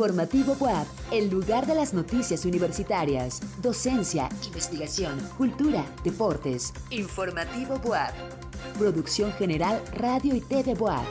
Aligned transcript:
Informativo 0.00 0.56
WAP, 0.58 0.86
el 1.12 1.28
lugar 1.28 1.66
de 1.66 1.74
las 1.74 1.92
noticias 1.92 2.46
universitarias, 2.46 3.42
docencia, 3.60 4.30
investigación, 4.46 5.20
cultura, 5.36 5.84
deportes. 6.02 6.72
Informativo 6.88 7.74
WAP. 7.84 8.14
Producción 8.78 9.30
General 9.34 9.78
Radio 9.92 10.34
y 10.34 10.40
TV 10.40 10.72
WAP. 10.72 11.04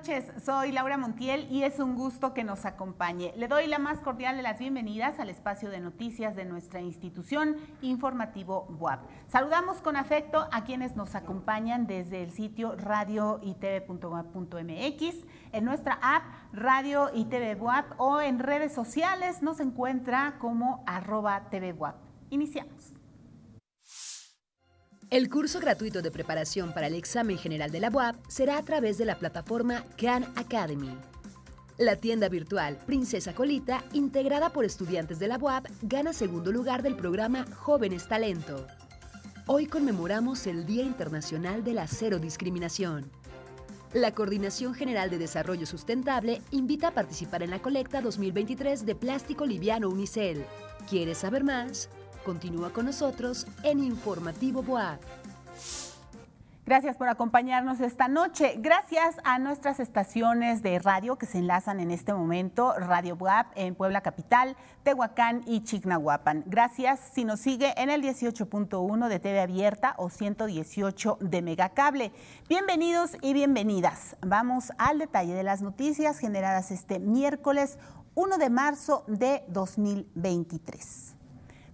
Noches. 0.00 0.24
Soy 0.42 0.72
Laura 0.72 0.96
Montiel 0.96 1.46
y 1.50 1.62
es 1.64 1.78
un 1.78 1.94
gusto 1.94 2.32
que 2.32 2.42
nos 2.42 2.64
acompañe. 2.64 3.34
Le 3.36 3.48
doy 3.48 3.66
la 3.66 3.78
más 3.78 3.98
cordial 3.98 4.34
de 4.34 4.42
las 4.42 4.58
bienvenidas 4.58 5.20
al 5.20 5.28
espacio 5.28 5.68
de 5.68 5.78
noticias 5.78 6.34
de 6.34 6.46
nuestra 6.46 6.80
institución 6.80 7.56
informativo 7.82 8.66
WAP. 8.78 9.00
Saludamos 9.28 9.82
con 9.82 9.96
afecto 9.96 10.48
a 10.52 10.64
quienes 10.64 10.96
nos 10.96 11.14
acompañan 11.14 11.86
desde 11.86 12.22
el 12.22 12.30
sitio 12.30 12.76
radio 12.76 13.40
y 13.42 13.56
en 15.52 15.64
nuestra 15.66 15.98
app 16.00 16.22
Radio 16.54 17.10
y 17.12 17.26
TV 17.26 17.56
WAP 17.56 18.00
o 18.00 18.22
en 18.22 18.38
redes 18.38 18.72
sociales 18.72 19.42
nos 19.42 19.60
encuentra 19.60 20.36
como 20.38 20.82
arroba 20.86 21.50
TV. 21.50 21.74
Iniciamos. 22.30 22.99
El 25.10 25.28
curso 25.28 25.58
gratuito 25.58 26.02
de 26.02 26.12
preparación 26.12 26.72
para 26.72 26.86
el 26.86 26.94
examen 26.94 27.36
general 27.36 27.72
de 27.72 27.80
la 27.80 27.90
UAP 27.90 28.14
será 28.28 28.58
a 28.58 28.62
través 28.62 28.96
de 28.96 29.04
la 29.04 29.18
plataforma 29.18 29.84
Khan 29.96 30.24
Academy. 30.36 30.96
La 31.78 31.96
tienda 31.96 32.28
virtual 32.28 32.78
Princesa 32.86 33.34
Colita, 33.34 33.82
integrada 33.92 34.50
por 34.50 34.64
estudiantes 34.64 35.18
de 35.18 35.26
la 35.26 35.36
UAP, 35.36 35.66
gana 35.82 36.12
segundo 36.12 36.52
lugar 36.52 36.84
del 36.84 36.94
programa 36.94 37.44
Jóvenes 37.56 38.06
Talento. 38.06 38.68
Hoy 39.48 39.66
conmemoramos 39.66 40.46
el 40.46 40.64
Día 40.64 40.84
Internacional 40.84 41.64
de 41.64 41.74
la 41.74 41.88
Cero 41.88 42.20
Discriminación. 42.20 43.10
La 43.92 44.14
Coordinación 44.14 44.74
General 44.74 45.10
de 45.10 45.18
Desarrollo 45.18 45.66
Sustentable 45.66 46.40
invita 46.52 46.88
a 46.88 46.94
participar 46.94 47.42
en 47.42 47.50
la 47.50 47.60
colecta 47.60 48.00
2023 48.00 48.86
de 48.86 48.94
plástico 48.94 49.44
liviano 49.44 49.88
Unicel. 49.88 50.44
¿Quieres 50.88 51.18
saber 51.18 51.42
más? 51.42 51.88
Continúa 52.24 52.70
con 52.72 52.86
nosotros 52.86 53.46
en 53.62 53.82
Informativo 53.82 54.62
Boa. 54.62 54.98
Gracias 56.70 56.96
por 56.96 57.08
acompañarnos 57.08 57.80
esta 57.80 58.06
noche. 58.06 58.54
Gracias 58.58 59.16
a 59.24 59.40
nuestras 59.40 59.80
estaciones 59.80 60.62
de 60.62 60.78
radio 60.78 61.16
que 61.16 61.26
se 61.26 61.38
enlazan 61.38 61.80
en 61.80 61.90
este 61.90 62.14
momento, 62.14 62.74
Radio 62.78 63.16
WAP 63.16 63.46
en 63.56 63.74
Puebla 63.74 64.02
Capital, 64.02 64.56
Tehuacán 64.84 65.42
y 65.46 65.64
Chignahuapan. 65.64 66.44
Gracias 66.46 67.00
si 67.12 67.24
nos 67.24 67.40
sigue 67.40 67.74
en 67.76 67.90
el 67.90 68.02
18.1 68.02 69.08
de 69.08 69.18
TV 69.18 69.40
Abierta 69.40 69.94
o 69.98 70.10
118 70.10 71.18
de 71.20 71.42
Megacable. 71.42 72.12
Bienvenidos 72.48 73.16
y 73.20 73.32
bienvenidas. 73.32 74.16
Vamos 74.24 74.70
al 74.78 75.00
detalle 75.00 75.34
de 75.34 75.42
las 75.42 75.62
noticias 75.62 76.20
generadas 76.20 76.70
este 76.70 77.00
miércoles 77.00 77.80
1 78.14 78.38
de 78.38 78.50
marzo 78.50 79.02
de 79.08 79.42
2023. 79.48 81.16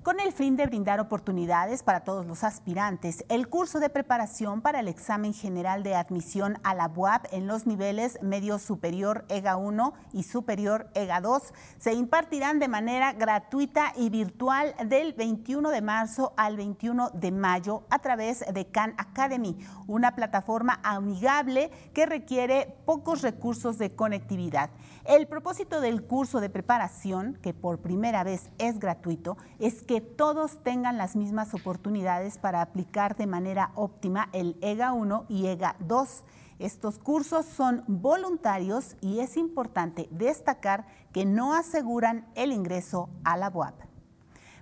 Con 0.07 0.21
el 0.21 0.33
fin 0.33 0.55
de 0.55 0.67
brindar 0.67 1.01
oportunidades 1.01 1.83
para 1.83 2.05
todos 2.05 2.25
los 2.27 2.45
aspirantes, 2.45 3.25
el 3.29 3.49
curso 3.49 3.81
de 3.81 3.91
preparación 3.91 4.61
para 4.61 4.79
el 4.79 4.87
examen 4.87 5.35
general 5.35 5.83
de 5.83 5.97
admisión 5.97 6.59
a 6.63 6.77
la 6.77 6.87
UAP 6.87 7.27
en 7.33 7.49
los 7.49 7.67
niveles 7.67 8.17
medio 8.23 8.61
superior 8.61 9.25
EGA 9.29 9.57
1 9.57 9.95
y 10.13 10.23
superior 10.23 10.89
EGA 10.95 11.21
2 11.21 11.43
se 11.79 11.93
impartirán 11.93 12.61
de 12.61 12.69
manera 12.69 13.15
gratuita 13.15 13.95
y 13.97 14.09
virtual 14.11 14.77
del 14.87 15.13
21 15.13 15.71
de 15.71 15.83
marzo 15.83 16.35
al 16.37 16.57
21 16.57 17.11
de 17.11 17.33
mayo 17.33 17.83
a 17.91 17.99
través 17.99 18.45
de 18.55 18.65
Khan 18.69 18.95
Academy, 18.99 19.59
una 19.89 20.15
plataforma 20.15 20.79
amigable 20.85 21.73
que 21.93 22.07
requiere 22.07 22.77
pocos 22.85 23.23
recursos 23.23 23.77
de 23.77 23.97
conectividad. 23.97 24.71
El 25.05 25.27
propósito 25.27 25.81
del 25.81 26.05
curso 26.05 26.41
de 26.41 26.51
preparación, 26.51 27.39
que 27.43 27.55
por 27.55 27.81
primera 27.81 28.23
vez 28.23 28.51
es 28.59 28.79
gratuito, 28.79 29.37
es 29.59 29.83
que 29.83 29.96
todos 30.01 30.63
tengan 30.63 30.99
las 30.99 31.17
mismas 31.17 31.55
oportunidades 31.55 32.39
para 32.39 32.63
aplicar 32.63 33.17
de 33.17 33.27
manera 33.27 33.73
óptima 33.75 34.29
el 34.33 34.57
EGA 34.61 34.93
1 34.93 35.27
y 35.29 35.47
EGA 35.47 35.77
2. 35.81 36.25
Estos 36.59 36.99
cursos 36.99 37.47
son 37.47 37.85
voluntarios 37.87 38.97
y 39.01 39.21
es 39.21 39.37
importante 39.37 40.09
destacar 40.11 40.87
que 41.13 41.25
no 41.25 41.55
aseguran 41.55 42.27
el 42.35 42.53
ingreso 42.53 43.11
a 43.25 43.37
la 43.37 43.49
UAP. 43.49 43.75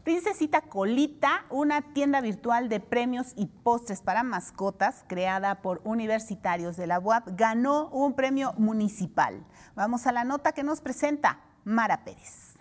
Princesita 0.04 0.60
Colita, 0.60 1.46
una 1.48 1.80
tienda 1.94 2.20
virtual 2.20 2.68
de 2.68 2.78
premios 2.78 3.32
y 3.36 3.46
postres 3.46 4.02
para 4.02 4.22
mascotas 4.22 5.02
creada 5.08 5.62
por 5.62 5.80
universitarios 5.84 6.76
de 6.76 6.86
la 6.86 6.98
UAP, 6.98 7.28
ganó 7.36 7.88
un 7.88 8.12
premio 8.12 8.52
municipal. 8.58 9.46
Vamos 9.74 10.06
a 10.06 10.12
la 10.12 10.24
nota 10.24 10.52
que 10.52 10.62
nos 10.62 10.82
presenta 10.82 11.40
Mara 11.64 12.04
Pérez. 12.04 12.53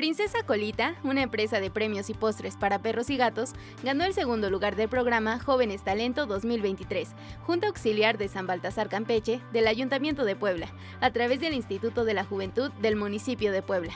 Princesa 0.00 0.42
Colita, 0.44 0.94
una 1.04 1.20
empresa 1.20 1.60
de 1.60 1.70
premios 1.70 2.08
y 2.08 2.14
postres 2.14 2.56
para 2.56 2.78
perros 2.78 3.10
y 3.10 3.18
gatos, 3.18 3.52
ganó 3.82 4.04
el 4.04 4.14
segundo 4.14 4.48
lugar 4.48 4.74
del 4.74 4.88
programa 4.88 5.38
Jóvenes 5.38 5.84
Talento 5.84 6.24
2023, 6.24 7.10
Junta 7.42 7.66
Auxiliar 7.66 8.16
de 8.16 8.28
San 8.28 8.46
Baltasar 8.46 8.88
Campeche 8.88 9.42
del 9.52 9.66
Ayuntamiento 9.66 10.24
de 10.24 10.36
Puebla, 10.36 10.68
a 11.02 11.10
través 11.10 11.38
del 11.40 11.52
Instituto 11.52 12.06
de 12.06 12.14
la 12.14 12.24
Juventud 12.24 12.72
del 12.80 12.96
municipio 12.96 13.52
de 13.52 13.60
Puebla 13.60 13.92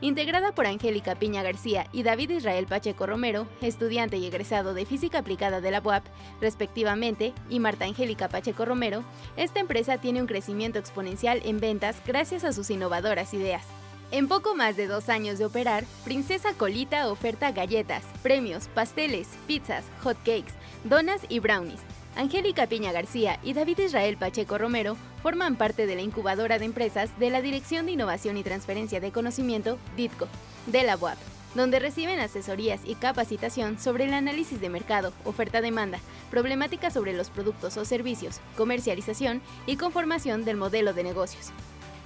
integrada 0.00 0.52
por 0.52 0.66
Angélica 0.66 1.14
Piña 1.14 1.44
García 1.44 1.86
y 1.92 2.02
David 2.02 2.30
Israel 2.30 2.66
Pacheco 2.66 3.06
Romero, 3.06 3.46
estudiante 3.60 4.16
y 4.16 4.26
egresado 4.26 4.74
de 4.74 4.84
Física 4.84 5.20
Aplicada 5.20 5.60
de 5.60 5.70
la 5.70 5.80
UAP, 5.80 6.04
respectivamente, 6.40 7.32
y 7.48 7.60
Marta 7.60 7.84
Angélica 7.84 8.28
Pacheco 8.28 8.64
Romero, 8.64 9.04
esta 9.36 9.60
empresa 9.60 9.98
tiene 9.98 10.20
un 10.20 10.26
crecimiento 10.26 10.80
exponencial 10.80 11.40
en 11.44 11.60
ventas 11.60 12.02
gracias 12.04 12.42
a 12.42 12.52
sus 12.52 12.70
innovadoras 12.70 13.32
ideas. 13.34 13.64
En 14.10 14.28
poco 14.28 14.54
más 14.54 14.76
de 14.76 14.86
dos 14.86 15.08
años 15.08 15.38
de 15.38 15.46
operar, 15.46 15.84
Princesa 16.04 16.54
Colita 16.54 17.08
oferta 17.08 17.50
galletas, 17.52 18.04
premios, 18.22 18.68
pasteles, 18.68 19.28
pizzas, 19.46 19.84
hot 20.02 20.16
cakes, 20.18 20.52
donas 20.84 21.22
y 21.28 21.40
brownies, 21.40 21.80
Angélica 22.16 22.68
Piña 22.68 22.92
García 22.92 23.40
y 23.42 23.54
David 23.54 23.78
Israel 23.78 24.16
Pacheco 24.16 24.56
Romero 24.56 24.96
forman 25.22 25.56
parte 25.56 25.86
de 25.86 25.96
la 25.96 26.02
incubadora 26.02 26.58
de 26.58 26.64
empresas 26.64 27.18
de 27.18 27.30
la 27.30 27.42
Dirección 27.42 27.86
de 27.86 27.92
Innovación 27.92 28.36
y 28.36 28.44
Transferencia 28.44 29.00
de 29.00 29.10
Conocimiento, 29.10 29.78
DITCO, 29.96 30.28
de 30.66 30.84
la 30.84 30.96
UAP, 30.96 31.18
donde 31.56 31.80
reciben 31.80 32.20
asesorías 32.20 32.82
y 32.84 32.94
capacitación 32.94 33.80
sobre 33.80 34.04
el 34.04 34.14
análisis 34.14 34.60
de 34.60 34.68
mercado, 34.68 35.12
oferta-demanda, 35.24 35.98
problemáticas 36.30 36.92
sobre 36.92 37.14
los 37.14 37.30
productos 37.30 37.76
o 37.76 37.84
servicios, 37.84 38.40
comercialización 38.56 39.42
y 39.66 39.76
conformación 39.76 40.44
del 40.44 40.56
modelo 40.56 40.92
de 40.92 41.02
negocios. 41.02 41.50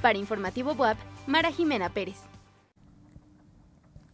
Para 0.02 0.18
Informativo 0.18 0.72
WAP, 0.72 0.96
Mara 1.26 1.50
Jimena 1.50 1.90
Pérez 1.90 2.16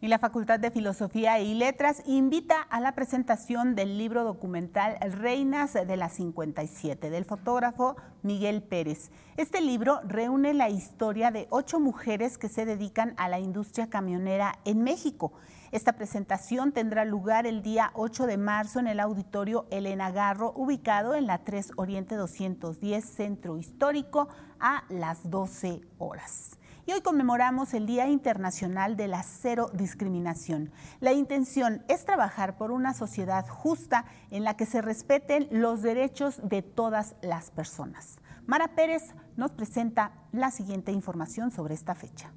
y 0.04 0.08
la 0.08 0.18
Facultad 0.18 0.60
de 0.60 0.70
Filosofía 0.70 1.40
y 1.40 1.54
Letras 1.54 2.02
invita 2.04 2.60
a 2.60 2.78
la 2.78 2.94
presentación 2.94 3.74
del 3.74 3.96
libro 3.96 4.22
documental 4.22 4.98
Reinas 5.00 5.72
de 5.72 5.96
la 5.96 6.10
57 6.10 7.08
del 7.08 7.24
fotógrafo 7.24 7.96
Miguel 8.22 8.62
Pérez. 8.62 9.10
Este 9.38 9.62
libro 9.62 10.00
reúne 10.06 10.52
la 10.52 10.68
historia 10.68 11.30
de 11.30 11.46
ocho 11.48 11.80
mujeres 11.80 12.36
que 12.36 12.50
se 12.50 12.66
dedican 12.66 13.14
a 13.16 13.30
la 13.30 13.38
industria 13.38 13.88
camionera 13.88 14.58
en 14.66 14.82
México. 14.82 15.32
Esta 15.74 15.94
presentación 15.94 16.70
tendrá 16.70 17.04
lugar 17.04 17.48
el 17.48 17.60
día 17.60 17.90
8 17.94 18.26
de 18.26 18.36
marzo 18.36 18.78
en 18.78 18.86
el 18.86 19.00
auditorio 19.00 19.66
Elena 19.72 20.12
Garro, 20.12 20.52
ubicado 20.54 21.16
en 21.16 21.26
la 21.26 21.38
3 21.38 21.72
Oriente 21.74 22.14
210 22.14 23.04
Centro 23.04 23.58
Histórico 23.58 24.28
a 24.60 24.84
las 24.88 25.28
12 25.28 25.80
horas 25.98 26.60
y 26.86 26.92
hoy 26.92 27.00
conmemoramos 27.00 27.74
el 27.74 27.86
Día 27.86 28.06
Internacional 28.06 28.94
de 28.96 29.08
la 29.08 29.24
Cero 29.24 29.68
Discriminación. 29.74 30.70
La 31.00 31.12
intención 31.12 31.82
es 31.88 32.04
trabajar 32.04 32.56
por 32.56 32.70
una 32.70 32.94
sociedad 32.94 33.44
justa 33.48 34.04
en 34.30 34.44
la 34.44 34.56
que 34.56 34.66
se 34.66 34.80
respeten 34.80 35.48
los 35.50 35.82
derechos 35.82 36.40
de 36.44 36.62
todas 36.62 37.16
las 37.20 37.50
personas. 37.50 38.20
Mara 38.46 38.76
Pérez 38.76 39.12
nos 39.36 39.50
presenta 39.50 40.12
la 40.30 40.52
siguiente 40.52 40.92
información 40.92 41.50
sobre 41.50 41.74
esta 41.74 41.96
fecha. 41.96 42.30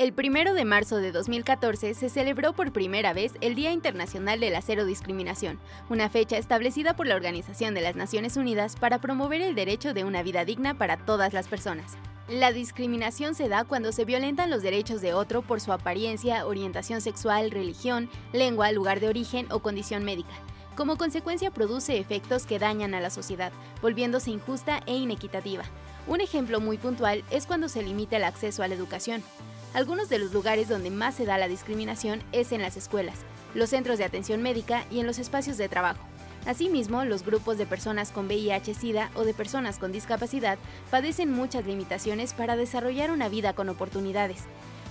El 0.00 0.14
primero 0.14 0.54
de 0.54 0.64
marzo 0.64 0.96
de 0.96 1.12
2014 1.12 1.92
se 1.92 2.08
celebró 2.08 2.54
por 2.54 2.72
primera 2.72 3.12
vez 3.12 3.34
el 3.42 3.54
Día 3.54 3.70
Internacional 3.70 4.40
de 4.40 4.48
la 4.48 4.62
Cero 4.62 4.86
Discriminación, 4.86 5.60
una 5.90 6.08
fecha 6.08 6.38
establecida 6.38 6.96
por 6.96 7.06
la 7.06 7.16
Organización 7.16 7.74
de 7.74 7.82
las 7.82 7.96
Naciones 7.96 8.38
Unidas 8.38 8.76
para 8.76 9.02
promover 9.02 9.42
el 9.42 9.54
derecho 9.54 9.92
de 9.92 10.04
una 10.04 10.22
vida 10.22 10.46
digna 10.46 10.72
para 10.72 10.96
todas 10.96 11.34
las 11.34 11.48
personas. 11.48 11.98
La 12.30 12.50
discriminación 12.50 13.34
se 13.34 13.50
da 13.50 13.64
cuando 13.64 13.92
se 13.92 14.06
violentan 14.06 14.48
los 14.48 14.62
derechos 14.62 15.02
de 15.02 15.12
otro 15.12 15.42
por 15.42 15.60
su 15.60 15.70
apariencia, 15.70 16.46
orientación 16.46 17.02
sexual, 17.02 17.50
religión, 17.50 18.08
lengua, 18.32 18.72
lugar 18.72 19.00
de 19.00 19.08
origen 19.08 19.48
o 19.50 19.58
condición 19.58 20.02
médica. 20.02 20.32
Como 20.76 20.96
consecuencia 20.96 21.50
produce 21.50 21.98
efectos 21.98 22.46
que 22.46 22.58
dañan 22.58 22.94
a 22.94 23.00
la 23.02 23.10
sociedad, 23.10 23.52
volviéndose 23.82 24.30
injusta 24.30 24.80
e 24.86 24.96
inequitativa. 24.96 25.64
Un 26.06 26.22
ejemplo 26.22 26.58
muy 26.58 26.78
puntual 26.78 27.22
es 27.30 27.44
cuando 27.44 27.68
se 27.68 27.82
limita 27.82 28.16
el 28.16 28.24
acceso 28.24 28.62
a 28.62 28.68
la 28.68 28.76
educación. 28.76 29.22
Algunos 29.72 30.08
de 30.08 30.18
los 30.18 30.32
lugares 30.32 30.68
donde 30.68 30.90
más 30.90 31.14
se 31.14 31.24
da 31.24 31.38
la 31.38 31.46
discriminación 31.46 32.22
es 32.32 32.50
en 32.50 32.60
las 32.60 32.76
escuelas, 32.76 33.20
los 33.54 33.70
centros 33.70 33.98
de 33.98 34.04
atención 34.04 34.42
médica 34.42 34.84
y 34.90 34.98
en 34.98 35.06
los 35.06 35.20
espacios 35.20 35.58
de 35.58 35.68
trabajo. 35.68 36.04
Asimismo, 36.44 37.04
los 37.04 37.24
grupos 37.24 37.56
de 37.56 37.66
personas 37.66 38.10
con 38.10 38.26
VIH-Sida 38.26 39.10
o 39.14 39.24
de 39.24 39.32
personas 39.32 39.78
con 39.78 39.92
discapacidad 39.92 40.58
padecen 40.90 41.30
muchas 41.30 41.66
limitaciones 41.66 42.32
para 42.32 42.56
desarrollar 42.56 43.12
una 43.12 43.28
vida 43.28 43.52
con 43.52 43.68
oportunidades. 43.68 44.40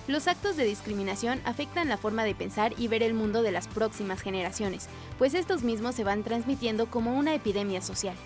Los 0.08 0.28
actos 0.28 0.56
de 0.56 0.64
discriminación 0.64 1.42
afectan 1.44 1.88
la 1.88 1.98
forma 1.98 2.24
de 2.24 2.34
pensar 2.34 2.72
y 2.78 2.88
ver 2.88 3.02
el 3.02 3.12
mundo 3.12 3.42
de 3.42 3.52
las 3.52 3.68
próximas 3.68 4.22
generaciones, 4.22 4.88
pues 5.18 5.34
estos 5.34 5.62
mismos 5.62 5.94
se 5.94 6.04
van 6.04 6.22
transmitiendo 6.22 6.86
como 6.86 7.18
una 7.18 7.34
epidemia 7.34 7.82
social. 7.82 8.16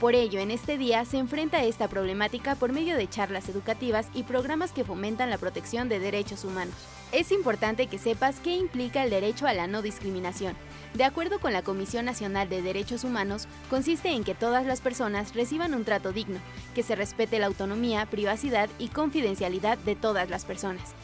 Por 0.00 0.14
ello, 0.14 0.40
en 0.40 0.50
este 0.50 0.78
día 0.78 1.04
se 1.04 1.18
enfrenta 1.18 1.62
esta 1.62 1.86
problemática 1.86 2.54
por 2.54 2.72
medio 2.72 2.96
de 2.96 3.06
charlas 3.06 3.50
educativas 3.50 4.08
y 4.14 4.22
programas 4.22 4.72
que 4.72 4.82
fomentan 4.82 5.28
la 5.28 5.36
protección 5.36 5.90
de 5.90 6.00
derechos 6.00 6.42
humanos. 6.44 6.74
Es 7.12 7.30
importante 7.32 7.86
que 7.86 7.98
sepas 7.98 8.40
qué 8.40 8.56
implica 8.56 9.04
el 9.04 9.10
derecho 9.10 9.46
a 9.46 9.52
la 9.52 9.66
no 9.66 9.82
discriminación. 9.82 10.56
De 10.94 11.04
acuerdo 11.04 11.38
con 11.38 11.52
la 11.52 11.60
Comisión 11.60 12.06
Nacional 12.06 12.48
de 12.48 12.62
Derechos 12.62 13.04
Humanos, 13.04 13.46
consiste 13.68 14.08
en 14.08 14.24
que 14.24 14.34
todas 14.34 14.64
las 14.64 14.80
personas 14.80 15.34
reciban 15.34 15.74
un 15.74 15.84
trato 15.84 16.12
digno, 16.12 16.38
que 16.74 16.82
se 16.82 16.96
respete 16.96 17.38
la 17.38 17.46
autonomía, 17.46 18.06
privacidad 18.06 18.70
y 18.78 18.88
confidencialidad 18.88 19.76
de 19.76 19.96
todas 19.96 20.30
las 20.30 20.46
personas. 20.46 20.94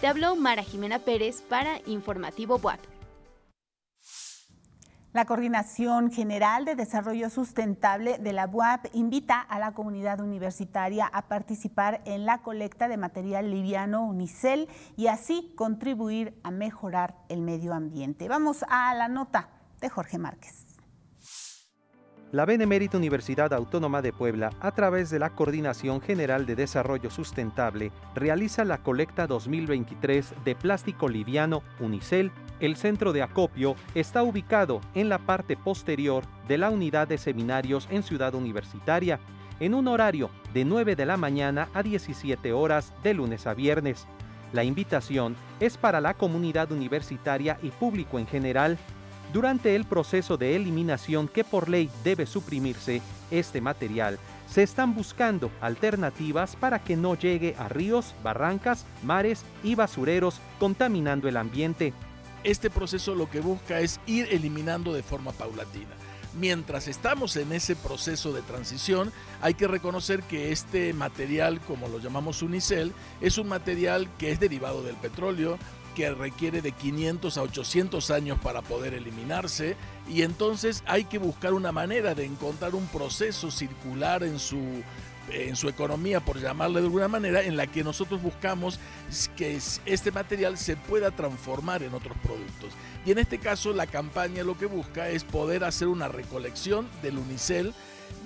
Te 0.00 0.06
habló 0.06 0.36
Mara 0.36 0.62
Jimena 0.62 1.00
Pérez 1.00 1.42
para 1.42 1.82
Informativo 1.86 2.56
WAP. 2.56 2.80
La 5.18 5.24
Coordinación 5.24 6.12
General 6.12 6.64
de 6.64 6.76
Desarrollo 6.76 7.28
Sustentable 7.28 8.18
de 8.18 8.32
la 8.32 8.46
UAP 8.46 8.86
invita 8.92 9.40
a 9.40 9.58
la 9.58 9.72
comunidad 9.72 10.20
universitaria 10.20 11.06
a 11.06 11.26
participar 11.26 12.02
en 12.04 12.24
la 12.24 12.38
colecta 12.42 12.86
de 12.86 12.98
material 12.98 13.50
liviano 13.50 14.04
Unicel 14.04 14.68
y 14.96 15.08
así 15.08 15.52
contribuir 15.56 16.38
a 16.44 16.52
mejorar 16.52 17.16
el 17.28 17.40
medio 17.40 17.74
ambiente. 17.74 18.28
Vamos 18.28 18.64
a 18.68 18.94
la 18.94 19.08
nota 19.08 19.48
de 19.80 19.88
Jorge 19.88 20.18
Márquez. 20.18 20.68
La 22.30 22.44
Benemérita 22.44 22.96
Universidad 22.96 23.52
Autónoma 23.52 24.02
de 24.02 24.12
Puebla, 24.12 24.50
a 24.60 24.70
través 24.70 25.10
de 25.10 25.18
la 25.18 25.30
Coordinación 25.30 26.00
General 26.00 26.46
de 26.46 26.54
Desarrollo 26.54 27.10
Sustentable, 27.10 27.90
realiza 28.14 28.64
la 28.64 28.84
colecta 28.84 29.26
2023 29.26 30.34
de 30.44 30.54
plástico 30.54 31.08
liviano 31.08 31.62
Unicel 31.80 32.30
el 32.60 32.76
centro 32.76 33.12
de 33.12 33.22
acopio 33.22 33.76
está 33.94 34.22
ubicado 34.22 34.80
en 34.94 35.08
la 35.08 35.18
parte 35.18 35.56
posterior 35.56 36.24
de 36.46 36.58
la 36.58 36.70
unidad 36.70 37.08
de 37.08 37.18
seminarios 37.18 37.88
en 37.90 38.02
Ciudad 38.02 38.34
Universitaria, 38.34 39.20
en 39.60 39.74
un 39.74 39.88
horario 39.88 40.30
de 40.54 40.64
9 40.64 40.96
de 40.96 41.06
la 41.06 41.16
mañana 41.16 41.68
a 41.74 41.82
17 41.82 42.52
horas 42.52 42.92
de 43.02 43.14
lunes 43.14 43.46
a 43.46 43.54
viernes. 43.54 44.06
La 44.52 44.64
invitación 44.64 45.36
es 45.60 45.76
para 45.76 46.00
la 46.00 46.14
comunidad 46.14 46.72
universitaria 46.72 47.58
y 47.62 47.70
público 47.70 48.18
en 48.18 48.26
general. 48.26 48.78
Durante 49.32 49.76
el 49.76 49.84
proceso 49.84 50.38
de 50.38 50.56
eliminación 50.56 51.28
que 51.28 51.44
por 51.44 51.68
ley 51.68 51.90
debe 52.02 52.24
suprimirse 52.24 53.02
este 53.30 53.60
material, 53.60 54.18
se 54.48 54.62
están 54.62 54.94
buscando 54.94 55.50
alternativas 55.60 56.56
para 56.56 56.78
que 56.78 56.96
no 56.96 57.14
llegue 57.14 57.54
a 57.58 57.68
ríos, 57.68 58.14
barrancas, 58.24 58.86
mares 59.02 59.44
y 59.62 59.74
basureros 59.74 60.40
contaminando 60.58 61.28
el 61.28 61.36
ambiente 61.36 61.92
este 62.44 62.70
proceso 62.70 63.14
lo 63.14 63.30
que 63.30 63.40
busca 63.40 63.80
es 63.80 64.00
ir 64.06 64.28
eliminando 64.30 64.92
de 64.92 65.02
forma 65.02 65.32
paulatina. 65.32 65.94
Mientras 66.38 66.88
estamos 66.88 67.36
en 67.36 67.52
ese 67.52 67.74
proceso 67.74 68.32
de 68.32 68.42
transición, 68.42 69.12
hay 69.40 69.54
que 69.54 69.66
reconocer 69.66 70.22
que 70.22 70.52
este 70.52 70.92
material, 70.92 71.60
como 71.60 71.88
lo 71.88 71.98
llamamos 71.98 72.42
unicel, 72.42 72.92
es 73.20 73.38
un 73.38 73.48
material 73.48 74.08
que 74.18 74.30
es 74.30 74.38
derivado 74.38 74.82
del 74.82 74.96
petróleo, 74.96 75.58
que 75.98 76.10
requiere 76.14 76.62
de 76.62 76.70
500 76.70 77.38
a 77.38 77.42
800 77.42 78.10
años 78.12 78.38
para 78.38 78.62
poder 78.62 78.94
eliminarse 78.94 79.76
y 80.08 80.22
entonces 80.22 80.84
hay 80.86 81.04
que 81.04 81.18
buscar 81.18 81.54
una 81.54 81.72
manera 81.72 82.14
de 82.14 82.24
encontrar 82.24 82.76
un 82.76 82.86
proceso 82.86 83.50
circular 83.50 84.22
en 84.22 84.38
su 84.38 84.60
en 85.32 85.56
su 85.56 85.68
economía, 85.68 86.20
por 86.20 86.40
llamarle 86.40 86.80
de 86.80 86.86
alguna 86.86 87.08
manera, 87.08 87.42
en 87.42 87.56
la 87.56 87.66
que 87.66 87.84
nosotros 87.84 88.22
buscamos 88.22 88.78
que 89.36 89.58
este 89.86 90.10
material 90.10 90.58
se 90.58 90.76
pueda 90.76 91.10
transformar 91.10 91.82
en 91.82 91.94
otros 91.94 92.16
productos. 92.22 92.72
Y 93.04 93.12
en 93.12 93.18
este 93.18 93.38
caso 93.38 93.72
la 93.72 93.86
campaña 93.86 94.44
lo 94.44 94.56
que 94.58 94.66
busca 94.66 95.08
es 95.08 95.24
poder 95.24 95.64
hacer 95.64 95.88
una 95.88 96.08
recolección 96.08 96.88
del 97.02 97.18
unicel, 97.18 97.74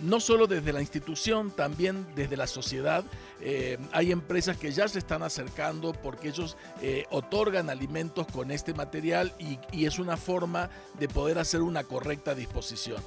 no 0.03 0.21
solo 0.21 0.47
desde 0.47 0.73
la 0.73 0.81
institución, 0.81 1.51
también 1.51 2.07
desde 2.15 2.37
la 2.37 2.47
sociedad. 2.47 3.05
Eh, 3.41 3.79
hay 3.93 4.13
empresas 4.13 4.57
que 4.57 4.73
ya 4.73 4.89
se 4.89 4.99
están 4.99 5.23
acercando 5.23 5.93
porque 5.93 6.29
ellos 6.29 6.57
eh, 6.81 7.05
otorgan 7.11 7.71
alimentos 7.71 8.27
con 8.27 8.51
este 8.51 8.75
material 8.75 9.33
y 9.39 9.87
es 9.87 9.99
una 9.99 10.17
forma 10.17 10.71
de 10.99 11.09
poder 11.09 11.39
hacer 11.39 11.63
una 11.63 11.85
correcta 11.85 12.35
disposición. 12.35 13.03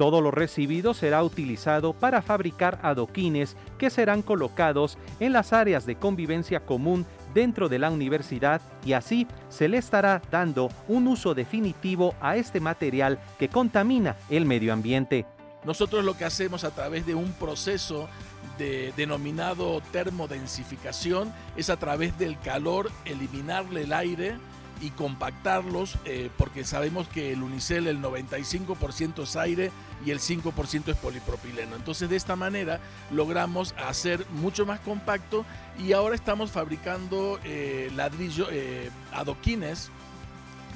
Todo 0.00 0.22
lo 0.22 0.30
recibido 0.30 0.94
será 0.94 1.22
utilizado 1.22 1.92
para 1.92 2.22
fabricar 2.22 2.78
adoquines 2.82 3.54
que 3.76 3.90
serán 3.90 4.22
colocados 4.22 4.96
en 5.18 5.34
las 5.34 5.52
áreas 5.52 5.84
de 5.84 5.96
convivencia 5.96 6.60
común 6.60 7.04
dentro 7.34 7.68
de 7.68 7.78
la 7.78 7.90
universidad 7.90 8.62
y 8.82 8.94
así 8.94 9.26
se 9.50 9.68
le 9.68 9.76
estará 9.76 10.22
dando 10.30 10.70
un 10.88 11.06
uso 11.06 11.34
definitivo 11.34 12.14
a 12.22 12.36
este 12.36 12.60
material 12.60 13.18
que 13.38 13.50
contamina 13.50 14.16
el 14.30 14.46
medio 14.46 14.72
ambiente. 14.72 15.26
Nosotros 15.64 16.02
lo 16.02 16.16
que 16.16 16.24
hacemos 16.24 16.64
a 16.64 16.70
través 16.70 17.04
de 17.04 17.14
un 17.14 17.34
proceso 17.34 18.08
de, 18.56 18.94
denominado 18.96 19.82
termodensificación 19.92 21.30
es 21.58 21.68
a 21.68 21.76
través 21.76 22.16
del 22.18 22.40
calor 22.40 22.90
eliminarle 23.04 23.82
el 23.82 23.92
aire 23.92 24.38
y 24.80 24.90
compactarlos, 24.90 25.96
eh, 26.04 26.30
porque 26.36 26.64
sabemos 26.64 27.08
que 27.08 27.32
el 27.32 27.42
unicel 27.42 27.86
el 27.86 28.00
95% 28.00 29.22
es 29.22 29.36
aire 29.36 29.70
y 30.04 30.10
el 30.10 30.20
5% 30.20 30.88
es 30.88 30.96
polipropileno. 30.96 31.76
Entonces 31.76 32.08
de 32.08 32.16
esta 32.16 32.36
manera 32.36 32.80
logramos 33.10 33.74
hacer 33.86 34.26
mucho 34.30 34.66
más 34.66 34.80
compacto 34.80 35.44
y 35.78 35.92
ahora 35.92 36.14
estamos 36.14 36.50
fabricando 36.50 37.38
eh, 37.44 37.90
ladrillo, 37.94 38.48
eh, 38.50 38.90
adoquines 39.12 39.90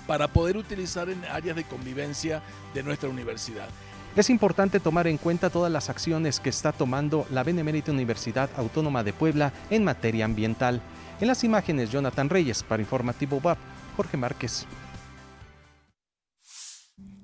para 0.07 0.29
poder 0.29 0.57
utilizar 0.57 1.09
en 1.09 1.25
áreas 1.25 1.57
de 1.57 1.65
convivencia 1.65 2.43
de 2.75 2.83
nuestra 2.83 3.09
universidad. 3.09 3.69
Es 4.17 4.31
importante 4.31 4.79
tomar 4.79 5.09
en 5.09 5.19
cuenta 5.19 5.51
todas 5.51 5.73
las 5.73 5.91
acciones 5.91 6.39
que 6.39 6.51
está 6.51 6.71
tomando 6.71 7.27
la 7.31 7.43
Benemérita 7.43 7.91
Universidad 7.91 8.49
Autónoma 8.57 9.03
de 9.03 9.13
Puebla 9.13 9.53
en 9.71 9.83
materia 9.83 10.25
ambiental. 10.25 10.83
En 11.21 11.27
las 11.27 11.43
imágenes, 11.43 11.91
Jonathan 11.91 12.29
Reyes 12.29 12.63
para 12.63 12.83
Informativo 12.83 13.41
WAP. 13.43 13.59
Jorge 13.97 14.17
Márquez. 14.17 14.67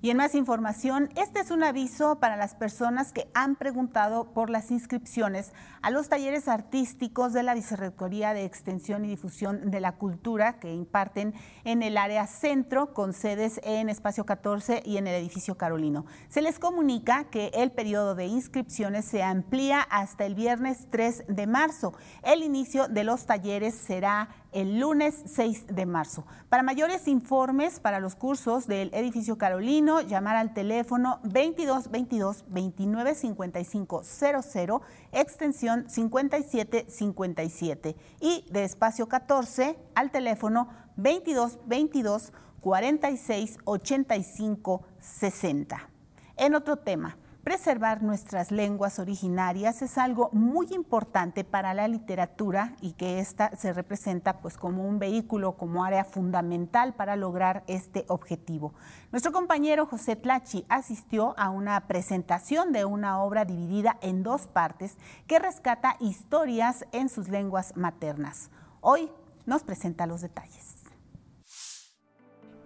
Y 0.02 0.08
en 0.08 0.16
más 0.16 0.34
información, 0.34 1.10
este 1.14 1.40
es 1.40 1.50
un 1.50 1.62
aviso 1.62 2.20
para 2.20 2.36
las 2.36 2.54
personas 2.54 3.12
que 3.12 3.30
han 3.34 3.54
preguntado 3.54 4.32
por 4.32 4.48
las 4.48 4.70
inscripciones 4.70 5.52
a 5.82 5.90
los 5.90 6.08
talleres 6.08 6.48
artísticos 6.48 7.34
de 7.34 7.42
la 7.42 7.52
Vicerrectoría 7.52 8.32
de 8.32 8.46
Extensión 8.46 9.04
y 9.04 9.08
Difusión 9.08 9.70
de 9.70 9.78
la 9.78 9.96
Cultura 9.96 10.58
que 10.58 10.72
imparten 10.72 11.34
en 11.64 11.82
el 11.82 11.98
área 11.98 12.26
centro 12.26 12.94
con 12.94 13.12
sedes 13.12 13.60
en 13.62 13.90
Espacio 13.90 14.24
14 14.24 14.82
y 14.86 14.96
en 14.96 15.06
el 15.06 15.16
edificio 15.16 15.58
Carolino. 15.58 16.06
Se 16.30 16.40
les 16.40 16.58
comunica 16.58 17.24
que 17.24 17.50
el 17.52 17.70
periodo 17.70 18.14
de 18.14 18.24
inscripciones 18.24 19.04
se 19.04 19.22
amplía 19.22 19.82
hasta 19.82 20.24
el 20.24 20.34
viernes 20.34 20.88
3 20.90 21.24
de 21.28 21.46
marzo. 21.46 21.92
El 22.22 22.42
inicio 22.42 22.88
de 22.88 23.04
los 23.04 23.26
talleres 23.26 23.74
será 23.74 24.39
el 24.52 24.80
lunes 24.80 25.22
6 25.26 25.66
de 25.68 25.86
marzo. 25.86 26.26
Para 26.48 26.62
mayores 26.62 27.08
informes 27.08 27.80
para 27.80 28.00
los 28.00 28.16
cursos 28.16 28.66
del 28.66 28.90
edificio 28.94 29.36
Carolino, 29.38 30.00
llamar 30.00 30.36
al 30.36 30.54
teléfono 30.54 31.20
2222 31.22 32.44
295500 32.48 34.80
extensión 35.12 35.88
5757 35.88 37.96
y 38.20 38.44
de 38.50 38.64
espacio 38.64 39.08
14 39.08 39.78
al 39.94 40.10
teléfono 40.10 40.68
2222 40.96 42.32
46 42.60 43.58
85 43.64 44.82
60. 44.98 45.88
En 46.36 46.54
otro 46.54 46.76
tema, 46.76 47.16
Preservar 47.44 48.02
nuestras 48.02 48.50
lenguas 48.50 48.98
originarias 48.98 49.80
es 49.80 49.96
algo 49.96 50.28
muy 50.32 50.66
importante 50.72 51.42
para 51.42 51.72
la 51.72 51.88
literatura 51.88 52.76
y 52.82 52.92
que 52.92 53.18
ésta 53.18 53.50
se 53.56 53.72
representa 53.72 54.40
pues 54.42 54.58
como 54.58 54.86
un 54.86 54.98
vehículo, 54.98 55.56
como 55.56 55.82
área 55.82 56.04
fundamental 56.04 56.92
para 56.92 57.16
lograr 57.16 57.64
este 57.66 58.04
objetivo. 58.08 58.74
Nuestro 59.10 59.32
compañero 59.32 59.86
José 59.86 60.16
Tlachi 60.16 60.66
asistió 60.68 61.34
a 61.38 61.48
una 61.48 61.80
presentación 61.86 62.72
de 62.72 62.84
una 62.84 63.22
obra 63.22 63.46
dividida 63.46 63.96
en 64.02 64.22
dos 64.22 64.46
partes 64.46 64.98
que 65.26 65.38
rescata 65.38 65.96
historias 65.98 66.84
en 66.92 67.08
sus 67.08 67.28
lenguas 67.28 67.74
maternas. 67.74 68.50
Hoy 68.82 69.10
nos 69.46 69.64
presenta 69.64 70.06
los 70.06 70.20
detalles. 70.20 70.79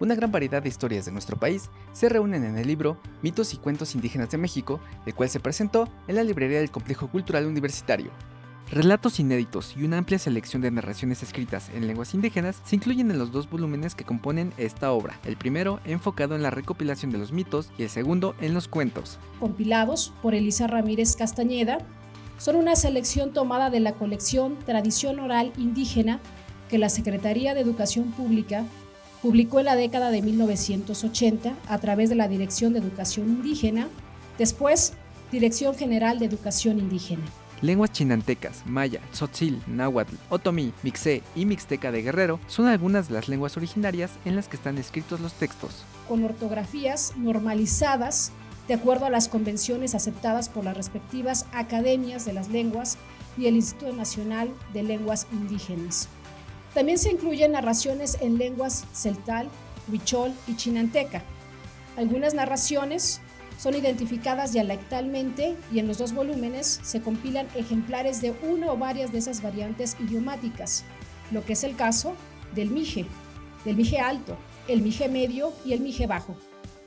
Una 0.05 0.15
gran 0.15 0.31
variedad 0.31 0.63
de 0.63 0.69
historias 0.69 1.07
de 1.07 1.13
nuestro 1.13 1.39
país 1.39 1.71
se 1.95 2.11
reúnen 2.11 2.45
en 2.45 2.59
el 2.59 2.67
libro 2.67 2.99
Mitos 3.23 3.55
y 3.55 3.57
Cuentos 3.57 3.95
Indígenas 3.95 4.29
de 4.29 4.37
México, 4.37 4.79
el 5.07 5.15
cual 5.15 5.31
se 5.31 5.41
presentó 5.41 5.89
en 6.09 6.17
la 6.17 6.23
librería 6.23 6.59
del 6.59 6.71
Complejo 6.71 7.09
Cultural 7.09 7.47
Universitario. 7.47 8.11
Relatos 8.71 9.19
inéditos 9.19 9.75
y 9.79 9.83
una 9.83 9.97
amplia 9.97 10.19
selección 10.19 10.61
de 10.61 10.71
narraciones 10.71 11.23
escritas 11.23 11.71
en 11.75 11.87
lenguas 11.87 12.13
indígenas 12.13 12.61
se 12.67 12.77
incluyen 12.77 13.11
en 13.11 13.19
los 13.19 13.33
dos 13.33 13.49
volúmenes 13.49 13.95
que 13.95 14.05
componen 14.05 14.53
esta 14.59 14.93
obra, 14.93 15.19
el 15.25 15.39
primero 15.39 15.81
enfocado 15.87 16.37
en 16.37 16.43
la 16.43 16.51
recopilación 16.51 17.11
de 17.11 17.17
los 17.17 17.33
mitos 17.33 17.71
y 17.79 17.85
el 17.85 17.89
segundo 17.89 18.35
en 18.43 18.53
los 18.53 18.69
cuentos. 18.69 19.19
Compilados 19.41 20.13
por 20.21 20.35
Elisa 20.35 20.67
Ramírez 20.67 21.17
Castañeda, 21.17 21.79
son 22.37 22.57
una 22.57 22.77
selección 22.77 23.33
tomada 23.33 23.71
de 23.71 23.81
la 23.81 23.95
colección 23.95 24.59
Tradición 24.67 25.19
Oral 25.19 25.55
Indígena 25.57 26.21
que 26.69 26.77
la 26.77 26.91
Secretaría 26.91 27.55
de 27.55 27.61
Educación 27.61 28.11
Pública 28.13 28.67
publicó 29.25 29.59
en 29.59 29.65
la 29.65 29.75
década 29.75 30.11
de 30.11 30.21
1980 30.21 31.57
a 31.67 31.79
través 31.79 32.11
de 32.11 32.15
la 32.15 32.29
Dirección 32.29 32.75
de 32.75 32.81
Educación 32.81 33.27
Indígena, 33.31 33.89
después 34.37 34.93
Dirección 35.33 35.75
General 35.75 36.19
de 36.19 36.27
Educación 36.27 36.79
Indígena. 36.79 37.25
Lenguas 37.63 37.91
chinantecas, 37.91 38.67
maya, 38.67 39.01
tzotzil, 39.13 39.63
náhuatl, 39.67 40.17
otomí, 40.29 40.75
mixé 40.83 41.23
y 41.35 41.47
mixteca 41.47 41.91
de 41.91 42.03
Guerrero 42.03 42.39
son 42.49 42.67
algunas 42.67 43.09
de 43.09 43.15
las 43.15 43.31
lenguas 43.31 43.57
originarias 43.57 44.11
en 44.27 44.37
las 44.37 44.47
que 44.47 44.57
están 44.57 44.77
escritos 44.77 45.21
los 45.21 45.33
textos. 45.33 45.87
Con 46.07 46.23
ortografías 46.23 47.15
normalizadas 47.17 48.31
de 48.69 48.75
acuerdo 48.75 49.07
a 49.07 49.11
las 49.11 49.29
convenciones 49.29 49.95
aceptadas 49.95 50.51
por 50.51 50.65
las 50.65 50.77
respectivas 50.77 51.47
academias 51.55 52.27
de 52.27 52.35
las 52.35 52.49
lenguas 52.51 52.99
y 53.39 53.47
el 53.47 53.57
Instituto 53.57 53.95
Nacional 53.95 54.51
de 54.75 54.83
Lenguas 54.83 55.27
Indígenas. 55.33 56.11
También 56.75 56.99
se 56.99 57.13
incluyen 57.13 57.53
narraciones 57.53 58.19
en 58.21 58.37
lenguas 58.37 58.85
celtal, 58.93 59.49
huichol 59.91 60.33
y 60.49 60.57
chinanteca. 60.57 61.23
Algunas 61.97 62.35
narraciones 62.35 63.21
son 63.59 63.75
identificadas 63.75 64.53
dialectalmente 64.53 65.57
y 65.73 65.79
en 65.79 65.87
los 65.87 65.99
dos 65.99 66.13
volúmenes 66.13 66.81
se 66.83 67.01
compilan 67.01 67.47
ejemplares 67.55 68.21
de 68.21 68.33
una 68.43 68.73
o 68.73 68.77
varias 68.77 69.13
de 69.13 69.19
esas 69.19 69.41
variantes 69.43 69.97
idiomáticas, 70.01 70.85
lo 71.31 71.45
que 71.45 71.53
es 71.53 71.63
el 71.63 71.77
caso 71.77 72.15
del 72.55 72.71
mije, 72.71 73.07
del 73.65 73.77
mije 73.77 74.01
alto, 74.01 74.37
el 74.67 74.83
mije 74.83 75.09
medio 75.09 75.53
y 75.65 75.73
el 75.73 75.81
mije 75.81 76.09
bajo. 76.09 76.37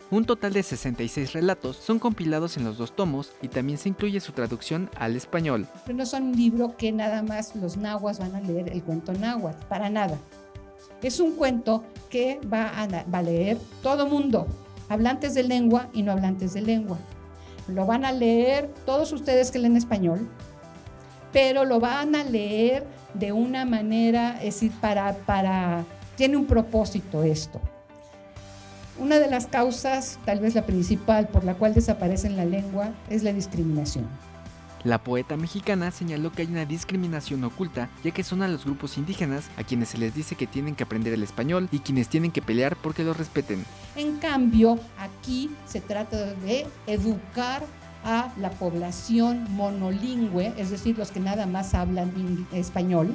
Un 0.10 0.24
total 0.24 0.54
de 0.54 0.64
66 0.64 1.34
relatos 1.34 1.76
son 1.76 2.00
compilados 2.00 2.56
en 2.56 2.64
los 2.64 2.78
dos 2.78 2.96
tomos 2.96 3.34
y 3.42 3.50
también 3.50 3.78
se 3.78 3.90
incluye 3.90 4.22
su 4.22 4.32
traducción 4.32 4.90
al 4.96 5.18
español. 5.18 5.68
no 5.94 6.06
son 6.06 6.24
un 6.24 6.38
libro 6.38 6.78
que 6.78 6.94
nada 6.94 7.24
más 7.24 7.58
los 7.58 7.76
nahuas 7.76 8.18
van 8.18 8.34
a 8.34 8.40
leer 8.40 8.70
el 8.70 8.82
cuento 8.84 9.12
náhuatl, 9.12 9.66
para 9.66 9.90
nada. 9.90 10.18
Es 11.02 11.20
un 11.20 11.34
cuento 11.34 11.84
que 12.10 12.40
va 12.52 12.70
a, 12.70 12.88
va 12.88 13.18
a 13.18 13.22
leer 13.22 13.58
todo 13.84 14.08
mundo, 14.08 14.48
hablantes 14.88 15.34
de 15.34 15.44
lengua 15.44 15.90
y 15.92 16.04
no 16.04 16.14
hablantes 16.14 16.54
de 16.54 16.62
lengua. 16.62 16.98
Lo 17.68 17.86
van 17.86 18.06
a 18.06 18.14
leer 18.14 18.74
todos 18.86 19.12
ustedes 19.12 19.52
que 19.52 19.60
leen 19.60 19.76
español, 19.76 20.30
pero 21.34 21.66
lo 21.66 21.82
van 21.82 22.16
a 22.16 22.24
leer 22.24 22.88
de 23.14 23.34
una 23.34 23.66
manera, 23.66 24.38
es 24.38 24.56
decir, 24.56 24.72
para, 24.80 25.14
para, 25.18 25.84
tiene 26.16 26.38
un 26.38 26.46
propósito 26.46 27.24
esto. 27.24 27.60
Una 29.00 29.20
de 29.20 29.30
las 29.30 29.46
causas, 29.46 30.18
tal 30.26 30.40
vez 30.40 30.56
la 30.56 30.66
principal, 30.66 31.28
por 31.28 31.44
la 31.44 31.54
cual 31.54 31.76
desaparece 31.76 32.30
la 32.30 32.46
lengua 32.46 32.94
es 33.10 33.22
la 33.22 33.32
discriminación. 33.32 34.08
La 34.84 35.04
poeta 35.04 35.38
mexicana 35.38 35.92
señaló 35.92 36.32
que 36.32 36.44
hay 36.44 36.48
una 36.48 36.66
discriminación 36.66 37.44
oculta, 37.44 37.90
ya 38.04 38.12
que 38.12 38.24
son 38.24 38.42
a 38.42 38.48
los 38.48 38.66
grupos 38.66 38.98
indígenas 38.98 39.50
a 39.58 39.64
quienes 39.64 39.90
se 39.90 39.98
les 39.98 40.16
dice 40.16 40.36
que 40.36 40.48
tienen 40.48 40.76
que 40.76 40.84
aprender 40.84 41.14
el 41.14 41.24
español 41.24 41.68
y 41.72 41.80
quienes 41.80 42.10
tienen 42.10 42.32
que 42.32 42.42
pelear 42.42 42.76
porque 42.76 43.04
lo 43.04 43.14
respeten. 43.14 43.66
En 43.96 44.18
cambio, 44.18 44.80
aquí 44.98 45.52
se 45.66 45.82
trata 45.82 46.34
de 46.36 46.66
educar 46.88 47.64
a 48.04 48.32
la 48.40 48.52
población 48.52 49.46
monolingüe, 49.50 50.54
es 50.58 50.70
decir, 50.70 50.98
los 50.98 51.12
que 51.12 51.20
nada 51.20 51.46
más 51.46 51.74
hablan 51.74 52.48
español, 52.54 53.14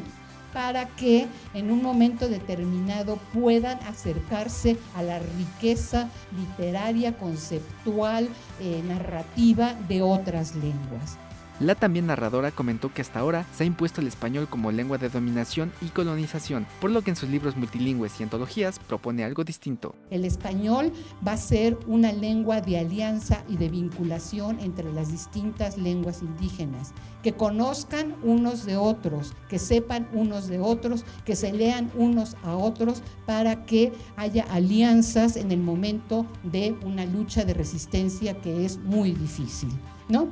para 0.53 0.87
que 0.87 1.27
en 1.55 1.71
un 1.71 1.83
momento 1.83 2.29
determinado 2.29 3.19
puedan 3.33 3.79
acercarse 3.85 4.77
a 4.95 5.03
la 5.03 5.19
riqueza 5.19 6.09
literaria, 6.37 7.17
conceptual, 7.17 8.29
eh, 8.61 8.83
narrativa 8.87 9.75
de 9.89 10.03
otras 10.03 10.55
lenguas. 10.55 11.19
La 11.62 11.76
también 11.76 12.09
narradora 12.09 12.50
comentó 12.50 12.92
que 12.92 13.02
hasta 13.02 13.21
ahora 13.21 13.47
se 13.54 13.62
ha 13.62 13.66
impuesto 13.69 14.00
el 14.00 14.09
español 14.09 14.49
como 14.49 14.73
lengua 14.73 14.99
de 14.99 15.09
dominación 15.09 15.71
y 15.81 15.90
colonización, 15.90 16.66
por 16.81 16.90
lo 16.90 17.02
que 17.02 17.11
en 17.11 17.16
sus 17.16 17.28
libros 17.28 17.57
multilingües 17.57 18.19
y 18.19 18.25
antologías 18.25 18.81
propone 18.81 19.23
algo 19.23 19.45
distinto. 19.45 19.95
El 20.11 20.25
español 20.25 20.92
va 21.25 21.35
a 21.35 21.37
ser 21.37 21.78
una 21.87 22.11
lengua 22.11 22.61
de 22.61 22.81
alianza 22.81 23.45
y 23.49 23.59
de 23.59 23.69
vinculación 23.69 24.59
entre 24.59 24.92
las 24.92 25.12
distintas 25.12 25.78
lenguas 25.78 26.23
indígenas, 26.23 26.95
que 27.23 27.35
conozcan 27.35 28.16
unos 28.25 28.66
de 28.66 28.76
otros, 28.76 29.33
que 29.49 29.61
sepan 29.61 30.09
unos 30.12 30.49
de 30.49 30.59
otros, 30.59 31.04
que 31.25 31.37
se 31.37 31.52
lean 31.52 31.92
unos 31.95 32.37
a 32.42 32.57
otros 32.57 33.04
para 33.25 33.66
que 33.66 33.92
haya 34.16 34.42
alianzas 34.50 35.37
en 35.37 35.52
el 35.52 35.61
momento 35.61 36.26
de 36.42 36.76
una 36.85 37.04
lucha 37.04 37.45
de 37.45 37.54
resistencia 37.54 38.40
que 38.40 38.64
es 38.64 38.78
muy 38.78 39.12
difícil, 39.12 39.71
¿no? 40.09 40.26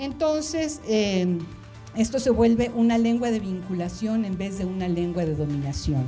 Entonces, 0.00 0.80
eh, 0.88 1.38
esto 1.94 2.18
se 2.20 2.30
vuelve 2.30 2.70
una 2.74 2.96
lengua 2.96 3.30
de 3.30 3.38
vinculación 3.38 4.24
en 4.24 4.38
vez 4.38 4.56
de 4.56 4.64
una 4.64 4.88
lengua 4.88 5.26
de 5.26 5.34
dominación. 5.34 6.06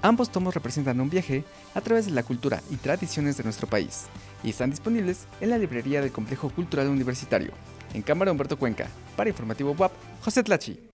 Ambos 0.00 0.30
tomos 0.30 0.54
representan 0.54 1.00
un 1.00 1.10
viaje 1.10 1.42
a 1.74 1.80
través 1.80 2.06
de 2.06 2.12
la 2.12 2.22
cultura 2.22 2.62
y 2.70 2.76
tradiciones 2.76 3.36
de 3.36 3.42
nuestro 3.42 3.66
país 3.66 4.06
y 4.44 4.50
están 4.50 4.70
disponibles 4.70 5.26
en 5.40 5.50
la 5.50 5.58
librería 5.58 6.00
del 6.00 6.12
Complejo 6.12 6.50
Cultural 6.50 6.86
Universitario. 6.86 7.50
En 7.94 8.02
Cámara 8.02 8.30
Humberto 8.30 8.60
Cuenca, 8.60 8.86
para 9.16 9.28
Informativo 9.28 9.72
WAP, 9.72 9.90
José 10.22 10.44
Tlachi. 10.44 10.88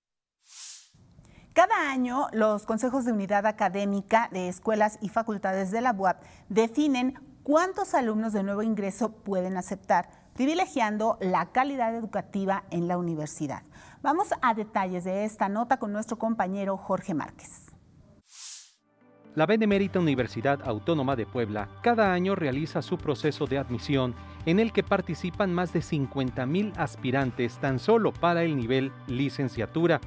Cada 1.53 1.91
año, 1.91 2.29
los 2.33 2.65
consejos 2.65 3.05
de 3.05 3.13
unidad 3.13 3.45
académica 3.45 4.31
de 4.33 4.49
escuelas 4.49 4.99
y 5.03 5.11
facultades 5.11 5.71
de 5.71 5.83
la 5.83 5.93
UAP 5.93 6.23
definen 6.49 7.19
cuántos 7.43 7.93
alumnos 7.93 8.33
de 8.33 8.43
nuevo 8.43 8.63
ingreso 8.63 9.13
pueden 9.13 9.59
aceptar 9.59 10.22
privilegiando 10.35 11.19
la 11.21 11.53
calidad 11.53 11.95
educativa 11.95 12.65
en 12.71 12.89
la 12.89 12.99
universidad. 12.99 13.63
Vamos 14.03 14.29
a 14.41 14.55
detalles 14.55 15.05
de 15.05 15.25
esta 15.25 15.49
nota 15.49 15.79
con 15.79 15.93
nuestro 15.93 16.19
compañero 16.19 16.77
Jorge 16.77 17.15
Márquez. 17.15 17.73
La 19.35 19.47
Benemérita 19.47 19.99
Universidad 19.99 20.61
Autónoma 20.63 21.17
de 21.17 21.25
Puebla 21.25 21.69
cada 21.83 22.13
año 22.13 22.35
realiza 22.35 22.83
su 22.83 22.99
proceso 22.99 23.47
de 23.47 23.57
admisión 23.57 24.15
en 24.45 24.61
el 24.61 24.73
que 24.73 24.83
participan 24.83 25.55
más 25.55 25.73
de 25.73 25.81
50.000 25.81 26.75
aspirantes 26.77 27.59
tan 27.59 27.79
solo 27.79 28.13
para 28.13 28.43
el 28.43 28.57
nivel 28.57 28.93
licenciatura. 29.07 30.01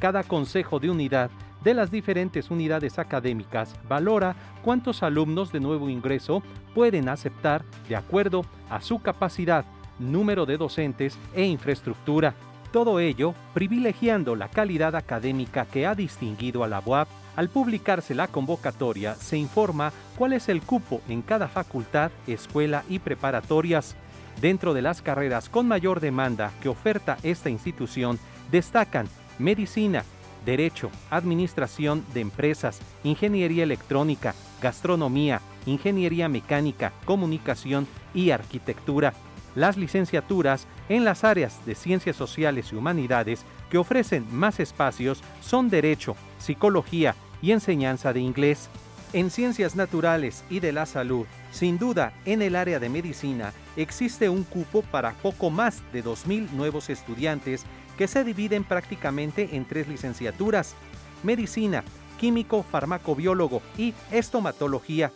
Cada 0.00 0.24
consejo 0.24 0.80
de 0.80 0.90
unidad 0.90 1.30
de 1.64 1.74
las 1.74 1.90
diferentes 1.90 2.50
unidades 2.50 2.98
académicas 2.98 3.74
valora 3.88 4.34
cuántos 4.62 5.02
alumnos 5.02 5.52
de 5.52 5.60
nuevo 5.60 5.88
ingreso 5.88 6.42
pueden 6.74 7.08
aceptar 7.08 7.64
de 7.88 7.96
acuerdo 7.96 8.44
a 8.68 8.80
su 8.80 9.00
capacidad, 9.00 9.64
número 9.98 10.46
de 10.46 10.56
docentes 10.56 11.18
e 11.34 11.44
infraestructura. 11.44 12.34
Todo 12.72 13.00
ello 13.00 13.34
privilegiando 13.54 14.34
la 14.34 14.48
calidad 14.48 14.96
académica 14.96 15.66
que 15.66 15.86
ha 15.86 15.94
distinguido 15.94 16.64
a 16.64 16.68
la 16.68 16.82
UAP. 16.84 17.08
Al 17.36 17.48
publicarse 17.48 18.14
la 18.14 18.28
convocatoria 18.28 19.14
se 19.14 19.36
informa 19.36 19.92
cuál 20.16 20.32
es 20.32 20.48
el 20.48 20.62
cupo 20.62 21.00
en 21.08 21.22
cada 21.22 21.48
facultad, 21.48 22.10
escuela 22.26 22.82
y 22.88 22.98
preparatorias. 22.98 23.94
Dentro 24.40 24.74
de 24.74 24.82
las 24.82 25.02
carreras 25.02 25.48
con 25.48 25.68
mayor 25.68 26.00
demanda 26.00 26.50
que 26.62 26.68
oferta 26.68 27.18
esta 27.22 27.50
institución 27.50 28.18
destacan 28.50 29.06
medicina, 29.38 30.04
Derecho, 30.44 30.90
Administración 31.10 32.04
de 32.14 32.20
Empresas, 32.20 32.80
Ingeniería 33.04 33.62
Electrónica, 33.62 34.34
Gastronomía, 34.60 35.40
Ingeniería 35.66 36.28
Mecánica, 36.28 36.92
Comunicación 37.04 37.86
y 38.14 38.30
Arquitectura. 38.30 39.14
Las 39.54 39.76
licenciaturas 39.76 40.66
en 40.88 41.04
las 41.04 41.24
áreas 41.24 41.64
de 41.66 41.74
Ciencias 41.74 42.16
Sociales 42.16 42.72
y 42.72 42.76
Humanidades 42.76 43.44
que 43.70 43.78
ofrecen 43.78 44.26
más 44.30 44.60
espacios 44.60 45.22
son 45.42 45.68
Derecho, 45.68 46.16
Psicología 46.38 47.14
y 47.42 47.52
Enseñanza 47.52 48.12
de 48.12 48.20
Inglés. 48.20 48.70
En 49.12 49.30
Ciencias 49.30 49.76
Naturales 49.76 50.42
y 50.48 50.60
de 50.60 50.72
la 50.72 50.86
Salud, 50.86 51.26
sin 51.50 51.78
duda, 51.78 52.14
en 52.24 52.40
el 52.40 52.56
área 52.56 52.78
de 52.78 52.88
medicina 52.88 53.52
existe 53.76 54.30
un 54.30 54.42
cupo 54.42 54.80
para 54.80 55.12
poco 55.12 55.50
más 55.50 55.82
de 55.92 56.02
2.000 56.02 56.50
nuevos 56.52 56.88
estudiantes 56.88 57.64
que 57.98 58.08
se 58.08 58.24
dividen 58.24 58.64
prácticamente 58.64 59.50
en 59.52 59.66
tres 59.66 59.86
licenciaturas, 59.86 60.74
medicina, 61.22 61.84
químico, 62.18 62.62
farmacobiólogo 62.62 63.60
y 63.76 63.92
estomatología. 64.10 65.12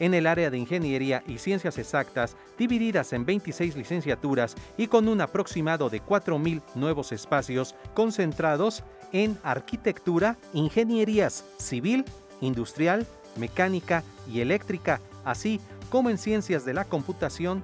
En 0.00 0.14
el 0.14 0.26
área 0.26 0.50
de 0.50 0.58
ingeniería 0.58 1.22
y 1.28 1.38
ciencias 1.38 1.78
exactas, 1.78 2.36
divididas 2.58 3.12
en 3.12 3.24
26 3.24 3.76
licenciaturas 3.76 4.56
y 4.76 4.88
con 4.88 5.06
un 5.06 5.20
aproximado 5.20 5.90
de 5.90 6.02
4.000 6.02 6.60
nuevos 6.74 7.12
espacios 7.12 7.76
concentrados 7.94 8.82
en 9.12 9.38
arquitectura, 9.44 10.36
ingenierías 10.54 11.44
civil, 11.58 12.04
industrial, 12.40 13.06
mecánica 13.38 14.02
y 14.30 14.40
eléctrica, 14.40 15.00
así 15.24 15.60
como 15.90 16.10
en 16.10 16.18
ciencias 16.18 16.64
de 16.64 16.74
la 16.74 16.84
computación, 16.84 17.62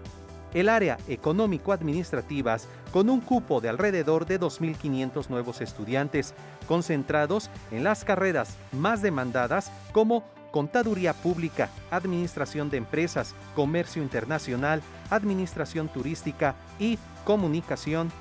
el 0.55 0.69
área 0.69 0.99
económico-administrativas 1.09 2.69
con 2.93 3.11
un 3.11 3.21
cupo 3.21 3.61
de 3.61 3.69
alrededor 3.69 4.25
de 4.25 4.41
2.500 4.41 5.29
nuevos 5.29 5.61
estudiantes, 5.61 6.33
concentrados 6.69 7.51
en 7.73 7.85
las 7.85 8.05
carreras 8.05 8.57
más 8.73 9.03
demandadas 9.03 9.73
como 9.93 10.25
Contaduría 10.53 11.13
Pública, 11.13 11.69
Administración 11.91 12.71
de 12.71 12.77
Empresas, 12.77 13.35
Comercio 13.57 14.01
Internacional, 14.01 14.83
Administración 15.11 15.89
Turística 15.89 16.55
y 16.79 16.97
Comunicación. 17.25 18.13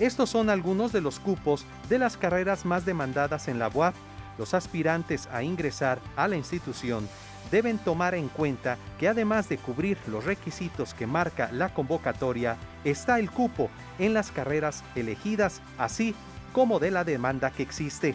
Estos 0.00 0.30
son 0.30 0.50
algunos 0.50 0.90
de 0.90 1.00
los 1.00 1.20
cupos 1.20 1.64
de 1.88 2.00
las 2.00 2.16
carreras 2.16 2.64
más 2.64 2.84
demandadas 2.84 3.46
en 3.46 3.60
la 3.60 3.68
UAP. 3.68 3.94
Los 4.40 4.54
aspirantes 4.54 5.28
a 5.30 5.42
ingresar 5.42 6.00
a 6.16 6.26
la 6.26 6.34
institución 6.34 7.06
deben 7.50 7.76
tomar 7.76 8.14
en 8.14 8.28
cuenta 8.28 8.78
que 8.98 9.06
además 9.06 9.50
de 9.50 9.58
cubrir 9.58 9.98
los 10.06 10.24
requisitos 10.24 10.94
que 10.94 11.06
marca 11.06 11.50
la 11.52 11.74
convocatoria, 11.74 12.56
está 12.82 13.18
el 13.18 13.30
cupo 13.30 13.68
en 13.98 14.14
las 14.14 14.30
carreras 14.30 14.82
elegidas, 14.94 15.60
así 15.76 16.14
como 16.54 16.78
de 16.78 16.90
la 16.90 17.04
demanda 17.04 17.50
que 17.50 17.62
existe. 17.62 18.14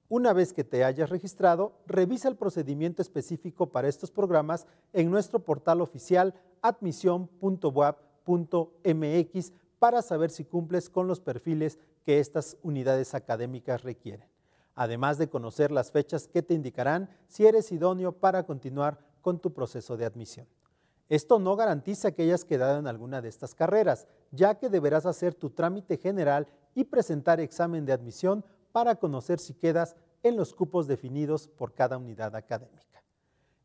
Una 0.09 0.33
vez 0.33 0.51
que 0.51 0.65
te 0.65 0.83
hayas 0.83 1.09
registrado, 1.09 1.71
revisa 1.87 2.27
el 2.27 2.35
procedimiento 2.35 3.01
específico 3.01 3.67
para 3.67 3.87
estos 3.87 4.11
programas 4.11 4.67
en 4.91 5.09
nuestro 5.09 5.39
portal 5.39 5.79
oficial 5.79 6.33
admisión.wap.mx 6.61 9.53
para 9.79 10.01
saber 10.01 10.29
si 10.29 10.43
cumples 10.43 10.89
con 10.89 11.07
los 11.07 11.21
perfiles 11.21 11.79
que 12.03 12.19
estas 12.19 12.57
unidades 12.63 13.13
académicas 13.13 13.83
requieren, 13.83 14.27
además 14.75 15.17
de 15.17 15.29
conocer 15.29 15.71
las 15.71 15.91
fechas 15.91 16.27
que 16.27 16.41
te 16.41 16.53
indicarán 16.53 17.09
si 17.27 17.45
eres 17.45 17.71
idóneo 17.71 18.11
para 18.11 18.43
continuar 18.43 18.99
con 19.21 19.39
tu 19.39 19.53
proceso 19.53 19.97
de 19.97 20.05
admisión. 20.05 20.47
Esto 21.09 21.39
no 21.39 21.55
garantiza 21.55 22.13
que 22.13 22.23
hayas 22.23 22.45
quedado 22.45 22.79
en 22.79 22.87
alguna 22.87 23.21
de 23.21 23.27
estas 23.27 23.53
carreras, 23.53 24.07
ya 24.31 24.55
que 24.55 24.69
deberás 24.69 25.05
hacer 25.05 25.35
tu 25.35 25.49
trámite 25.49 25.97
general 25.97 26.47
y 26.73 26.85
presentar 26.85 27.41
examen 27.41 27.85
de 27.85 27.91
admisión 27.91 28.45
para 28.71 28.95
conocer 28.95 29.39
si 29.39 29.53
quedas 29.53 29.95
en 30.23 30.37
los 30.37 30.53
cupos 30.53 30.87
definidos 30.87 31.49
por 31.49 31.73
cada 31.73 31.97
unidad 31.97 32.35
académica. 32.35 33.03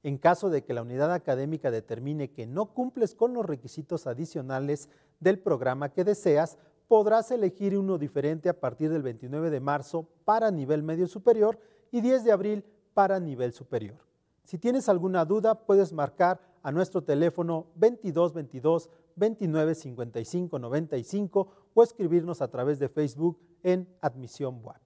En 0.02 0.18
caso 0.18 0.50
de 0.50 0.64
que 0.64 0.74
la 0.74 0.82
unidad 0.82 1.12
académica 1.12 1.70
determine 1.70 2.32
que 2.32 2.46
no 2.46 2.66
cumples 2.74 3.14
con 3.14 3.34
los 3.34 3.46
requisitos 3.46 4.06
adicionales 4.06 4.88
del 5.20 5.38
programa 5.38 5.90
que 5.90 6.04
deseas, 6.04 6.58
podrás 6.88 7.30
elegir 7.30 7.76
uno 7.76 7.98
diferente 7.98 8.48
a 8.48 8.58
partir 8.58 8.90
del 8.90 9.02
29 9.02 9.50
de 9.50 9.60
marzo 9.60 10.08
para 10.24 10.50
nivel 10.50 10.82
medio 10.82 11.06
superior 11.06 11.58
y 11.90 12.00
10 12.00 12.24
de 12.24 12.32
abril 12.32 12.64
para 12.94 13.20
nivel 13.20 13.52
superior. 13.52 13.98
Si 14.44 14.58
tienes 14.58 14.88
alguna 14.88 15.24
duda, 15.24 15.66
puedes 15.66 15.92
marcar 15.92 16.40
a 16.62 16.70
nuestro 16.70 17.02
teléfono 17.02 17.66
2222 17.74 18.90
29 19.16 19.74
55 19.74 20.58
95 20.58 21.48
o 21.74 21.82
escribirnos 21.82 22.42
a 22.42 22.48
través 22.48 22.78
de 22.78 22.88
Facebook 22.88 23.38
en 23.62 23.88
Admisión 24.00 24.60
WAP. 24.62 24.80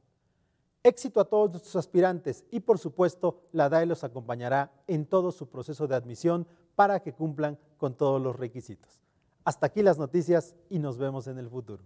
Éxito 0.83 1.21
a 1.21 1.27
todos 1.27 1.51
nuestros 1.51 1.77
aspirantes 1.77 2.47
y 2.51 2.61
por 2.61 2.79
supuesto 2.79 3.43
la 3.53 3.69
DAE 3.69 3.85
los 3.85 4.03
acompañará 4.03 4.73
en 4.87 5.05
todo 5.05 5.31
su 5.31 5.49
proceso 5.49 5.87
de 5.87 5.95
admisión 5.95 6.47
para 6.75 7.01
que 7.01 7.13
cumplan 7.13 7.59
con 7.77 7.95
todos 7.95 8.21
los 8.23 8.37
requisitos. 8.37 9.03
Hasta 9.45 9.67
aquí 9.67 9.83
las 9.83 9.99
noticias 9.99 10.55
y 10.69 10.79
nos 10.79 10.99
vemos 10.99 11.27
en 11.27 11.39
el 11.39 11.49
futuro. 11.49 11.85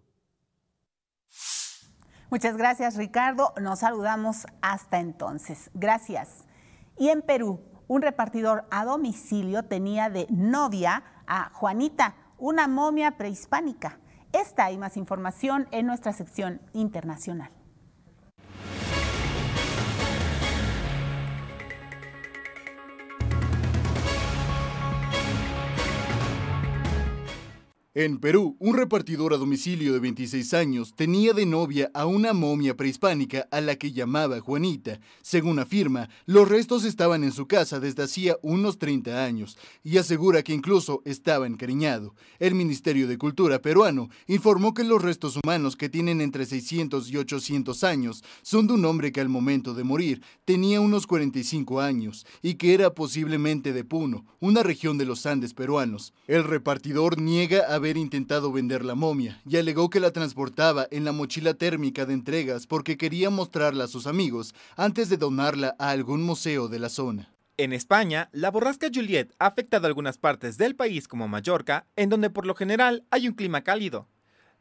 Muchas 2.31 2.57
gracias 2.57 2.97
Ricardo, 2.97 3.55
nos 3.61 3.81
saludamos 3.81 4.47
hasta 4.61 4.99
entonces. 4.99 5.71
Gracias. 5.75 6.45
Y 6.97 7.09
en 7.11 7.23
Perú, 7.23 7.61
un 7.87 8.03
repartidor 8.03 8.64
a 8.71 8.85
domicilio 8.85 9.64
tenía 9.64 10.11
de 10.11 10.27
novia 10.31 11.05
a 11.27 11.51
Juanita, 11.55 12.17
una 12.38 12.67
momia 12.67 13.17
prehispánica. 13.17 14.01
Esta 14.33 14.73
y 14.73 14.79
más 14.79 14.97
información 14.97 15.69
en 15.71 15.87
nuestra 15.87 16.12
sección 16.12 16.61
internacional. 16.73 17.53
En 27.96 28.18
Perú, 28.18 28.57
un 28.59 28.76
repartidor 28.76 29.35
a 29.35 29.37
domicilio 29.37 29.92
de 29.92 30.00
26 30.00 30.52
años 30.54 30.94
tenía 30.96 31.33
de 31.33 31.46
novia 31.46 31.92
a 31.94 32.07
una 32.07 32.33
momia 32.33 32.76
prehispánica 32.76 33.46
a 33.52 33.61
la 33.61 33.76
que 33.76 33.92
llamaba 33.92 34.40
Juanita. 34.40 34.98
Según 35.22 35.61
afirma, 35.61 36.09
los 36.26 36.48
restos 36.48 36.83
estaban 36.83 37.22
en 37.22 37.30
su 37.30 37.46
casa 37.46 37.78
desde 37.78 38.02
hacía 38.02 38.37
unos 38.42 38.80
30 38.80 39.24
años 39.24 39.57
y 39.85 39.98
asegura 39.98 40.42
que 40.42 40.52
incluso 40.52 41.02
estaba 41.04 41.46
encariñado. 41.46 42.16
El 42.40 42.57
Ministerio 42.57 43.07
de 43.07 43.16
Cultura 43.16 43.62
peruano 43.62 44.09
informó 44.26 44.74
que 44.74 44.83
los 44.83 45.00
restos 45.00 45.38
humanos 45.40 45.76
que 45.76 45.88
tienen 45.88 46.20
entre 46.20 46.46
600 46.46 47.09
y 47.12 47.16
800 47.16 47.85
años 47.85 48.24
son 48.42 48.66
de 48.66 48.72
un 48.72 48.85
hombre 48.87 49.12
que 49.12 49.20
al 49.20 49.28
momento 49.28 49.72
de 49.72 49.85
morir 49.85 50.20
tenía 50.44 50.80
unos 50.80 51.07
45 51.07 51.80
años 51.80 52.26
y 52.42 52.54
que 52.54 52.74
era 52.74 52.92
posiblemente 52.92 53.72
de 53.72 53.85
Puno, 53.85 54.26
una 54.40 54.64
región 54.64 54.98
de 54.98 55.04
los 55.04 55.26
Andes 55.26 55.54
peruanos. 55.54 56.12
El 56.26 56.42
repartidor 56.42 57.20
niega 57.20 57.72
a 57.72 57.84
haber 57.85 57.97
intentado 57.99 58.51
vender 58.51 58.83
la 58.83 58.94
momia 58.94 59.42
y 59.47 59.59
alegó 59.59 59.90
que 59.90 60.01
la 60.01 60.11
transportaba 60.11 60.88
en 60.90 61.05
la 61.05 61.12
mochila 61.12 61.53
térmica 61.53 62.07
de 62.07 62.14
entregas 62.14 62.66
porque 62.66 62.97
quería 62.97 63.29
mostrarla 63.29 63.85
a 63.85 63.88
sus 63.88 64.07
amigos 64.07 64.55
antes 64.75 65.11
de 65.11 65.18
donarla 65.18 65.77
a 65.79 65.90
algún 65.90 66.23
museo 66.23 66.68
de 66.68 66.79
la 66.79 66.88
zona. 66.88 67.29
En 67.59 67.75
España, 67.75 68.31
la 68.33 68.51
borrasca 68.51 68.88
Juliet 68.92 69.35
ha 69.38 69.49
afectado 69.49 69.87
algunas 69.87 70.16
partes 70.16 70.57
del 70.57 70.75
país 70.75 71.07
como 71.07 71.29
Mallorca, 71.29 71.87
en 71.94 72.09
donde 72.09 72.31
por 72.31 72.47
lo 72.47 72.55
general 72.55 73.05
hay 73.11 73.29
un 73.29 73.35
clima 73.35 73.61
cálido. 73.61 74.09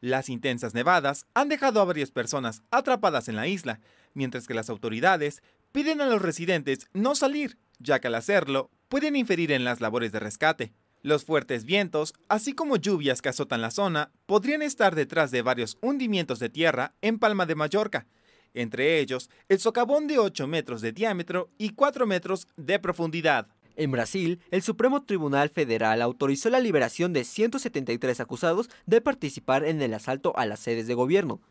Las 0.02 0.28
intensas 0.28 0.74
nevadas 0.74 1.24
han 1.32 1.48
dejado 1.48 1.80
a 1.80 1.86
varias 1.86 2.10
personas 2.10 2.62
atrapadas 2.70 3.28
en 3.28 3.36
la 3.36 3.46
isla, 3.46 3.80
mientras 4.12 4.46
que 4.46 4.52
las 4.52 4.68
autoridades 4.68 5.42
piden 5.72 6.02
a 6.02 6.06
los 6.06 6.20
residentes 6.20 6.88
no 6.92 7.14
salir, 7.14 7.56
ya 7.78 8.00
que 8.00 8.08
al 8.08 8.16
hacerlo 8.16 8.70
pueden 8.90 9.16
inferir 9.16 9.50
en 9.50 9.64
las 9.64 9.80
labores 9.80 10.12
de 10.12 10.20
rescate. 10.20 10.74
Los 11.04 11.26
fuertes 11.26 11.66
vientos, 11.66 12.14
así 12.30 12.54
como 12.54 12.78
lluvias 12.78 13.20
que 13.20 13.28
azotan 13.28 13.60
la 13.60 13.70
zona, 13.70 14.10
podrían 14.24 14.62
estar 14.62 14.94
detrás 14.94 15.30
de 15.30 15.42
varios 15.42 15.76
hundimientos 15.82 16.38
de 16.38 16.48
tierra 16.48 16.94
en 17.02 17.18
Palma 17.18 17.44
de 17.44 17.54
Mallorca, 17.54 18.06
entre 18.54 19.00
ellos 19.00 19.28
el 19.50 19.58
socavón 19.58 20.06
de 20.06 20.18
8 20.18 20.46
metros 20.46 20.80
de 20.80 20.92
diámetro 20.92 21.50
y 21.58 21.74
4 21.74 22.06
metros 22.06 22.48
de 22.56 22.78
profundidad. 22.78 23.48
En 23.76 23.90
Brasil, 23.90 24.40
el 24.50 24.62
Supremo 24.62 25.02
Tribunal 25.02 25.50
Federal 25.50 26.00
autorizó 26.00 26.48
la 26.48 26.58
liberación 26.58 27.12
de 27.12 27.24
173 27.24 28.20
acusados 28.20 28.70
de 28.86 29.02
participar 29.02 29.62
en 29.66 29.82
el 29.82 29.92
asalto 29.92 30.32
a 30.38 30.46
las 30.46 30.60
sedes 30.60 30.86
de 30.86 30.94
gobierno. 30.94 31.42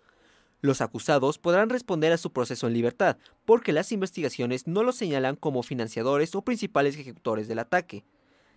Los 0.61 0.81
acusados 0.81 1.37
podrán 1.37 1.69
responder 1.69 2.11
a 2.11 2.17
su 2.17 2.33
proceso 2.33 2.65
en 2.65 2.73
libertad, 2.73 3.17
porque 3.45 3.71
las 3.71 3.91
investigaciones 3.91 4.65
no 4.65 4.81
los 4.81 4.95
señalan 4.95 5.35
como 5.35 5.61
financiadores 5.61 6.33
o 6.33 6.41
principales 6.41 6.97
ejecutores 6.97 7.47
del 7.47 7.59
ataque. 7.59 8.03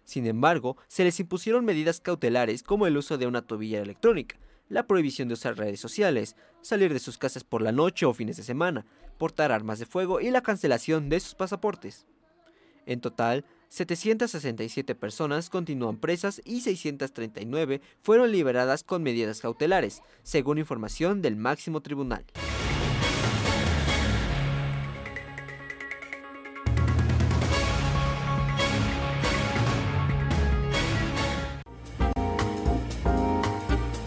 Sin 0.06 0.26
embargo, 0.26 0.76
se 0.86 1.04
les 1.04 1.18
impusieron 1.20 1.64
medidas 1.64 2.00
cautelares 2.00 2.62
como 2.62 2.86
el 2.86 2.96
uso 2.96 3.18
de 3.18 3.26
una 3.26 3.42
tobilla 3.42 3.82
electrónica, 3.82 4.38
la 4.68 4.86
prohibición 4.86 5.26
de 5.28 5.34
usar 5.34 5.58
redes 5.58 5.80
sociales, 5.80 6.36
salir 6.62 6.92
de 6.92 7.00
sus 7.00 7.18
casas 7.18 7.42
por 7.42 7.60
la 7.60 7.72
noche 7.72 8.06
o 8.06 8.14
fines 8.14 8.36
de 8.36 8.44
semana, 8.44 8.86
portar 9.18 9.50
armas 9.50 9.80
de 9.80 9.86
fuego 9.86 10.20
y 10.20 10.30
la 10.30 10.42
cancelación 10.42 11.08
de 11.08 11.18
sus 11.20 11.34
pasaportes. 11.34 12.06
En 12.86 13.00
total, 13.00 13.44
767 13.68 14.94
personas 14.94 15.50
continúan 15.50 15.96
presas 15.96 16.40
y 16.44 16.60
639 16.60 17.80
fueron 17.98 18.30
liberadas 18.30 18.84
con 18.84 19.02
medidas 19.02 19.40
cautelares, 19.40 20.02
según 20.22 20.58
información 20.58 21.20
del 21.20 21.34
máximo 21.34 21.80
tribunal. 21.80 22.24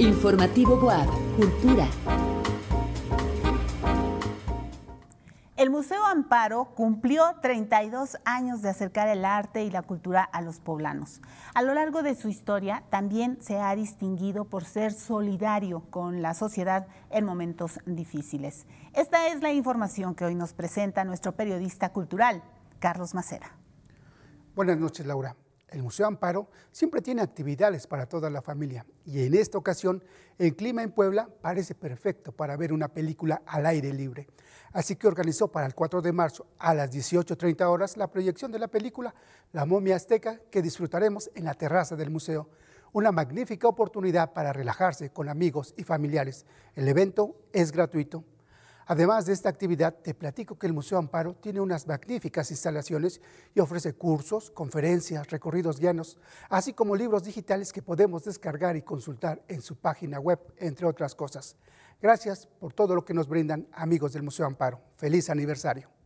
Informativo 0.09 0.75
Boab, 0.75 1.07
Cultura. 1.37 1.87
El 5.55 5.69
Museo 5.69 6.03
Amparo 6.03 6.73
cumplió 6.73 7.35
32 7.43 8.17
años 8.25 8.63
de 8.63 8.69
acercar 8.69 9.07
el 9.07 9.23
arte 9.23 9.63
y 9.63 9.69
la 9.69 9.83
cultura 9.83 10.23
a 10.23 10.41
los 10.41 10.59
poblanos. 10.59 11.21
A 11.53 11.61
lo 11.61 11.75
largo 11.75 12.01
de 12.01 12.15
su 12.15 12.27
historia 12.27 12.83
también 12.89 13.37
se 13.39 13.59
ha 13.59 13.75
distinguido 13.75 14.45
por 14.45 14.65
ser 14.65 14.93
solidario 14.93 15.83
con 15.91 16.23
la 16.23 16.33
sociedad 16.33 16.87
en 17.11 17.23
momentos 17.23 17.79
difíciles. 17.85 18.65
Esta 18.95 19.27
es 19.27 19.43
la 19.43 19.53
información 19.53 20.15
que 20.15 20.25
hoy 20.25 20.33
nos 20.33 20.53
presenta 20.53 21.03
nuestro 21.03 21.33
periodista 21.33 21.93
cultural, 21.93 22.41
Carlos 22.79 23.13
Macera. 23.13 23.51
Buenas 24.55 24.79
noches, 24.79 25.05
Laura. 25.05 25.35
El 25.71 25.83
Museo 25.83 26.07
Amparo 26.07 26.49
siempre 26.71 27.01
tiene 27.01 27.21
actividades 27.21 27.87
para 27.87 28.07
toda 28.07 28.29
la 28.29 28.41
familia 28.41 28.85
y 29.05 29.23
en 29.23 29.33
esta 29.33 29.57
ocasión 29.57 30.03
el 30.37 30.55
clima 30.55 30.83
en 30.83 30.91
Puebla 30.91 31.29
parece 31.41 31.75
perfecto 31.75 32.31
para 32.31 32.57
ver 32.57 32.73
una 32.73 32.87
película 32.87 33.41
al 33.45 33.65
aire 33.65 33.93
libre. 33.93 34.27
Así 34.71 34.95
que 34.95 35.07
organizó 35.07 35.47
para 35.51 35.65
el 35.65 35.75
4 35.75 36.01
de 36.01 36.11
marzo 36.11 36.47
a 36.59 36.73
las 36.73 36.91
18.30 36.91 37.65
horas 37.65 37.97
la 37.97 38.11
proyección 38.11 38.51
de 38.51 38.59
la 38.59 38.67
película 38.67 39.13
La 39.51 39.65
momia 39.65 39.95
azteca 39.95 40.39
que 40.51 40.61
disfrutaremos 40.61 41.29
en 41.35 41.45
la 41.45 41.53
terraza 41.53 41.95
del 41.95 42.09
museo. 42.09 42.49
Una 42.91 43.11
magnífica 43.11 43.67
oportunidad 43.67 44.33
para 44.33 44.53
relajarse 44.53 45.11
con 45.11 45.29
amigos 45.29 45.73
y 45.77 45.83
familiares. 45.83 46.45
El 46.75 46.87
evento 46.87 47.35
es 47.53 47.71
gratuito. 47.71 48.23
Además 48.91 49.27
de 49.27 49.33
esta 49.33 49.49
actividad, 49.49 49.93
te 49.93 50.15
platico 50.15 50.57
que 50.57 50.65
el 50.65 50.73
Museo 50.73 50.97
Amparo 50.97 51.35
tiene 51.35 51.61
unas 51.61 51.85
magníficas 51.85 52.49
instalaciones 52.49 53.21
y 53.53 53.59
ofrece 53.59 53.93
cursos, 53.93 54.49
conferencias, 54.49 55.29
recorridos 55.29 55.79
llanos, 55.79 56.17
así 56.49 56.73
como 56.73 56.95
libros 56.95 57.23
digitales 57.23 57.71
que 57.71 57.83
podemos 57.83 58.23
descargar 58.23 58.75
y 58.75 58.81
consultar 58.81 59.43
en 59.47 59.61
su 59.61 59.75
página 59.75 60.19
web, 60.19 60.39
entre 60.57 60.87
otras 60.87 61.13
cosas. 61.13 61.55
Gracias 62.01 62.47
por 62.47 62.73
todo 62.73 62.95
lo 62.95 63.05
que 63.05 63.13
nos 63.13 63.27
brindan 63.27 63.67
amigos 63.73 64.13
del 64.13 64.23
Museo 64.23 64.47
Amparo. 64.47 64.81
Feliz 64.95 65.29
aniversario. 65.29 65.98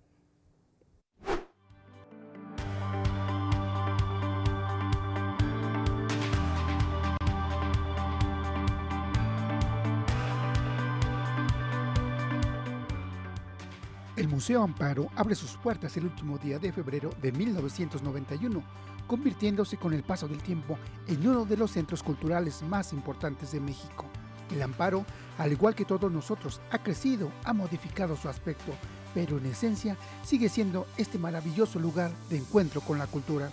El 14.15 14.27
Museo 14.27 14.61
Amparo 14.61 15.09
abre 15.15 15.33
sus 15.33 15.57
puertas 15.57 15.97
el 15.97 16.05
último 16.05 16.37
día 16.37 16.59
de 16.59 16.71
febrero 16.71 17.09
de 17.19 17.31
1991, 17.31 18.61
convirtiéndose 19.07 19.77
con 19.77 19.91
el 19.91 20.03
paso 20.03 20.27
del 20.27 20.37
tiempo 20.37 20.77
en 21.07 21.27
uno 21.27 21.45
de 21.45 21.57
los 21.57 21.71
centros 21.71 22.03
culturales 22.03 22.61
más 22.61 22.93
importantes 22.93 23.51
de 23.53 23.59
México. 23.59 24.05
El 24.51 24.61
amparo, 24.61 25.03
al 25.39 25.51
igual 25.51 25.73
que 25.73 25.83
todos 25.83 26.11
nosotros, 26.11 26.61
ha 26.69 26.77
crecido, 26.83 27.31
ha 27.43 27.53
modificado 27.53 28.15
su 28.15 28.29
aspecto, 28.29 28.73
pero 29.15 29.39
en 29.39 29.47
esencia 29.47 29.97
sigue 30.23 30.47
siendo 30.47 30.85
este 30.97 31.17
maravilloso 31.17 31.79
lugar 31.79 32.11
de 32.29 32.37
encuentro 32.37 32.81
con 32.81 32.99
la 32.99 33.07
cultura. 33.07 33.49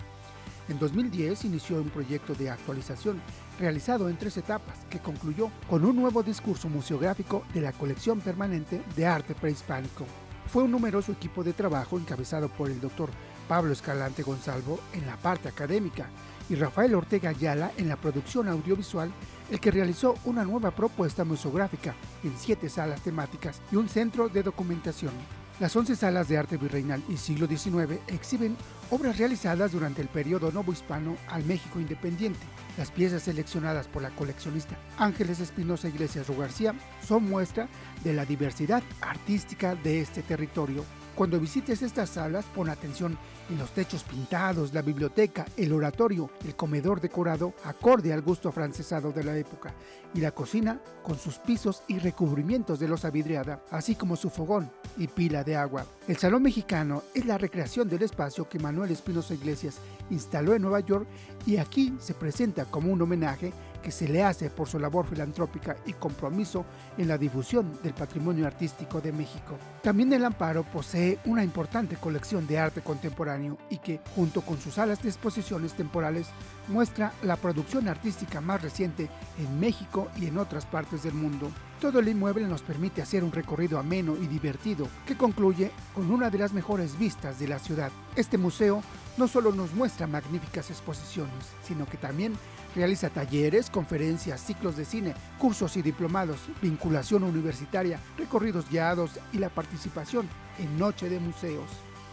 En 0.69 0.77
2010 0.77 1.45
inició 1.45 1.77
un 1.77 1.89
proyecto 1.89 2.35
de 2.35 2.51
actualización 2.51 3.19
realizado 3.59 4.09
en 4.09 4.17
tres 4.17 4.37
etapas 4.37 4.77
que 4.91 4.99
concluyó 4.99 5.49
con 5.67 5.83
un 5.85 5.95
nuevo 5.95 6.21
discurso 6.21 6.69
museográfico 6.69 7.45
de 7.51 7.61
la 7.61 7.73
colección 7.73 8.21
permanente 8.21 8.83
de 8.95 9.07
arte 9.07 9.33
prehispánico. 9.33 10.05
Fue 10.51 10.63
un 10.63 10.71
numeroso 10.71 11.13
equipo 11.13 11.45
de 11.45 11.53
trabajo 11.53 11.97
encabezado 11.97 12.49
por 12.49 12.69
el 12.69 12.81
doctor 12.81 13.09
Pablo 13.47 13.71
Escalante 13.71 14.21
Gonzalvo 14.21 14.81
en 14.91 15.07
la 15.07 15.15
parte 15.15 15.47
académica 15.47 16.09
y 16.49 16.55
Rafael 16.55 16.93
Ortega 16.93 17.29
Ayala 17.29 17.71
en 17.77 17.87
la 17.87 17.95
producción 17.95 18.49
audiovisual 18.49 19.13
el 19.49 19.61
que 19.61 19.71
realizó 19.71 20.15
una 20.25 20.43
nueva 20.43 20.71
propuesta 20.71 21.23
museográfica 21.23 21.95
en 22.25 22.33
siete 22.37 22.67
salas 22.67 22.99
temáticas 22.99 23.61
y 23.71 23.77
un 23.77 23.87
centro 23.87 24.27
de 24.27 24.43
documentación. 24.43 25.13
Las 25.61 25.75
11 25.75 25.95
salas 25.95 26.27
de 26.27 26.39
arte 26.39 26.57
virreinal 26.57 27.03
y 27.07 27.17
siglo 27.17 27.45
XIX 27.45 27.99
exhiben 28.07 28.57
obras 28.89 29.19
realizadas 29.19 29.73
durante 29.73 30.01
el 30.01 30.07
periodo 30.07 30.51
novohispano 30.51 31.15
al 31.27 31.45
México 31.45 31.79
independiente. 31.79 32.39
Las 32.79 32.89
piezas 32.89 33.21
seleccionadas 33.21 33.87
por 33.87 34.01
la 34.01 34.09
coleccionista 34.09 34.75
Ángeles 34.97 35.39
Espinosa 35.39 35.87
Iglesias 35.87 36.25
Rugarcía 36.25 36.73
son 37.07 37.29
muestra 37.29 37.67
de 38.03 38.11
la 38.11 38.25
diversidad 38.25 38.81
artística 39.01 39.75
de 39.75 40.01
este 40.01 40.23
territorio. 40.23 40.83
Cuando 41.15 41.39
visites 41.39 41.81
estas 41.81 42.11
salas, 42.11 42.45
pon 42.55 42.69
atención 42.69 43.17
en 43.49 43.57
los 43.57 43.71
techos 43.71 44.03
pintados, 44.03 44.73
la 44.73 44.81
biblioteca, 44.81 45.45
el 45.57 45.73
oratorio, 45.73 46.29
el 46.45 46.55
comedor 46.55 47.01
decorado 47.01 47.53
acorde 47.65 48.13
al 48.13 48.21
gusto 48.21 48.51
francesado 48.51 49.11
de 49.11 49.23
la 49.23 49.35
época 49.35 49.73
y 50.13 50.21
la 50.21 50.31
cocina 50.31 50.79
con 51.03 51.17
sus 51.17 51.37
pisos 51.37 51.83
y 51.87 51.99
recubrimientos 51.99 52.79
de 52.79 52.87
losa 52.87 53.09
vidriada, 53.09 53.61
así 53.71 53.95
como 53.95 54.15
su 54.15 54.29
fogón 54.29 54.71
y 54.97 55.07
pila 55.07 55.43
de 55.43 55.55
agua. 55.57 55.85
El 56.07 56.17
Salón 56.17 56.43
Mexicano 56.43 57.03
es 57.13 57.25
la 57.25 57.37
recreación 57.37 57.89
del 57.89 58.03
espacio 58.03 58.47
que 58.47 58.59
Manuel 58.59 58.91
Espinosa 58.91 59.33
Iglesias 59.33 59.77
instaló 60.09 60.53
en 60.53 60.61
Nueva 60.61 60.79
York 60.79 61.07
y 61.45 61.57
aquí 61.57 61.93
se 61.99 62.13
presenta 62.13 62.65
como 62.65 62.91
un 62.91 63.01
homenaje 63.01 63.53
que 63.81 63.91
se 63.91 64.07
le 64.07 64.23
hace 64.23 64.49
por 64.49 64.67
su 64.67 64.79
labor 64.79 65.05
filantrópica 65.07 65.75
y 65.85 65.93
compromiso 65.93 66.65
en 66.97 67.07
la 67.07 67.17
difusión 67.17 67.79
del 67.83 67.93
patrimonio 67.93 68.47
artístico 68.47 69.01
de 69.01 69.11
México. 69.11 69.57
También 69.81 70.13
el 70.13 70.25
Amparo 70.25 70.63
posee 70.63 71.19
una 71.25 71.43
importante 71.43 71.95
colección 71.95 72.47
de 72.47 72.59
arte 72.59 72.81
contemporáneo 72.81 73.57
y 73.69 73.77
que, 73.77 73.99
junto 74.15 74.41
con 74.41 74.59
sus 74.59 74.75
salas 74.75 75.01
de 75.01 75.09
exposiciones 75.09 75.73
temporales, 75.73 76.27
muestra 76.67 77.13
la 77.23 77.35
producción 77.35 77.87
artística 77.87 78.41
más 78.41 78.61
reciente 78.61 79.09
en 79.39 79.59
México 79.59 80.09
y 80.17 80.27
en 80.27 80.37
otras 80.37 80.65
partes 80.65 81.03
del 81.03 81.13
mundo. 81.13 81.51
Todo 81.81 81.97
el 81.97 82.09
inmueble 82.09 82.47
nos 82.47 82.61
permite 82.61 83.01
hacer 83.01 83.23
un 83.23 83.31
recorrido 83.31 83.79
ameno 83.79 84.15
y 84.15 84.27
divertido 84.27 84.87
que 85.07 85.17
concluye 85.17 85.71
con 85.95 86.11
una 86.11 86.29
de 86.29 86.37
las 86.37 86.53
mejores 86.53 86.95
vistas 86.99 87.39
de 87.39 87.47
la 87.47 87.57
ciudad. 87.57 87.91
Este 88.15 88.37
museo 88.37 88.83
no 89.17 89.27
solo 89.27 89.51
nos 89.51 89.73
muestra 89.73 90.05
magníficas 90.05 90.69
exposiciones, 90.69 91.33
sino 91.63 91.87
que 91.87 91.97
también 91.97 92.33
realiza 92.75 93.09
talleres, 93.09 93.71
conferencias, 93.71 94.45
ciclos 94.45 94.77
de 94.77 94.85
cine, 94.85 95.15
cursos 95.39 95.75
y 95.75 95.81
diplomados, 95.81 96.37
vinculación 96.61 97.23
universitaria, 97.23 97.99
recorridos 98.15 98.69
guiados 98.69 99.19
y 99.33 99.39
la 99.39 99.49
participación 99.49 100.29
en 100.59 100.77
Noche 100.77 101.09
de 101.09 101.19
Museos. 101.19 101.65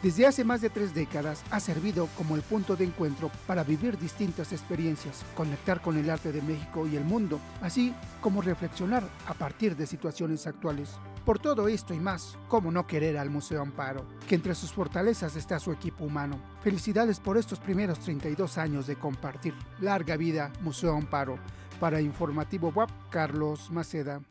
Desde 0.02 0.28
hace 0.28 0.44
más 0.44 0.60
de 0.60 0.70
tres 0.70 0.94
décadas 0.94 1.42
ha 1.50 1.58
servido 1.58 2.08
como 2.16 2.36
el 2.36 2.42
punto 2.42 2.76
de 2.76 2.84
encuentro 2.84 3.32
para 3.48 3.64
vivir 3.64 3.98
distintas 3.98 4.52
experiencias, 4.52 5.24
conectar 5.34 5.80
con 5.80 5.96
el 5.96 6.08
arte 6.08 6.30
de 6.30 6.40
México 6.40 6.86
y 6.86 6.94
el 6.94 7.04
mundo, 7.04 7.40
así 7.62 7.92
como 8.20 8.40
reflexionar 8.40 9.02
a 9.26 9.34
partir 9.34 9.74
de 9.74 9.88
situaciones 9.88 10.46
actuales. 10.46 10.90
Por 11.24 11.40
todo 11.40 11.66
esto 11.66 11.94
y 11.94 11.98
más, 11.98 12.38
¿cómo 12.46 12.70
no 12.70 12.86
querer 12.86 13.18
al 13.18 13.28
Museo 13.28 13.60
Amparo? 13.60 14.06
Que 14.28 14.36
entre 14.36 14.54
sus 14.54 14.72
fortalezas 14.72 15.34
está 15.34 15.58
su 15.58 15.72
equipo 15.72 16.04
humano. 16.04 16.40
Felicidades 16.62 17.18
por 17.18 17.36
estos 17.36 17.58
primeros 17.58 17.98
32 17.98 18.56
años 18.56 18.86
de 18.86 18.94
compartir. 18.94 19.52
Larga 19.80 20.16
vida, 20.16 20.52
Museo 20.60 20.94
Amparo. 20.94 21.40
Para 21.80 22.00
Informativo 22.00 22.72
WAP, 22.72 22.90
Carlos 23.10 23.68
Maceda. 23.72 24.22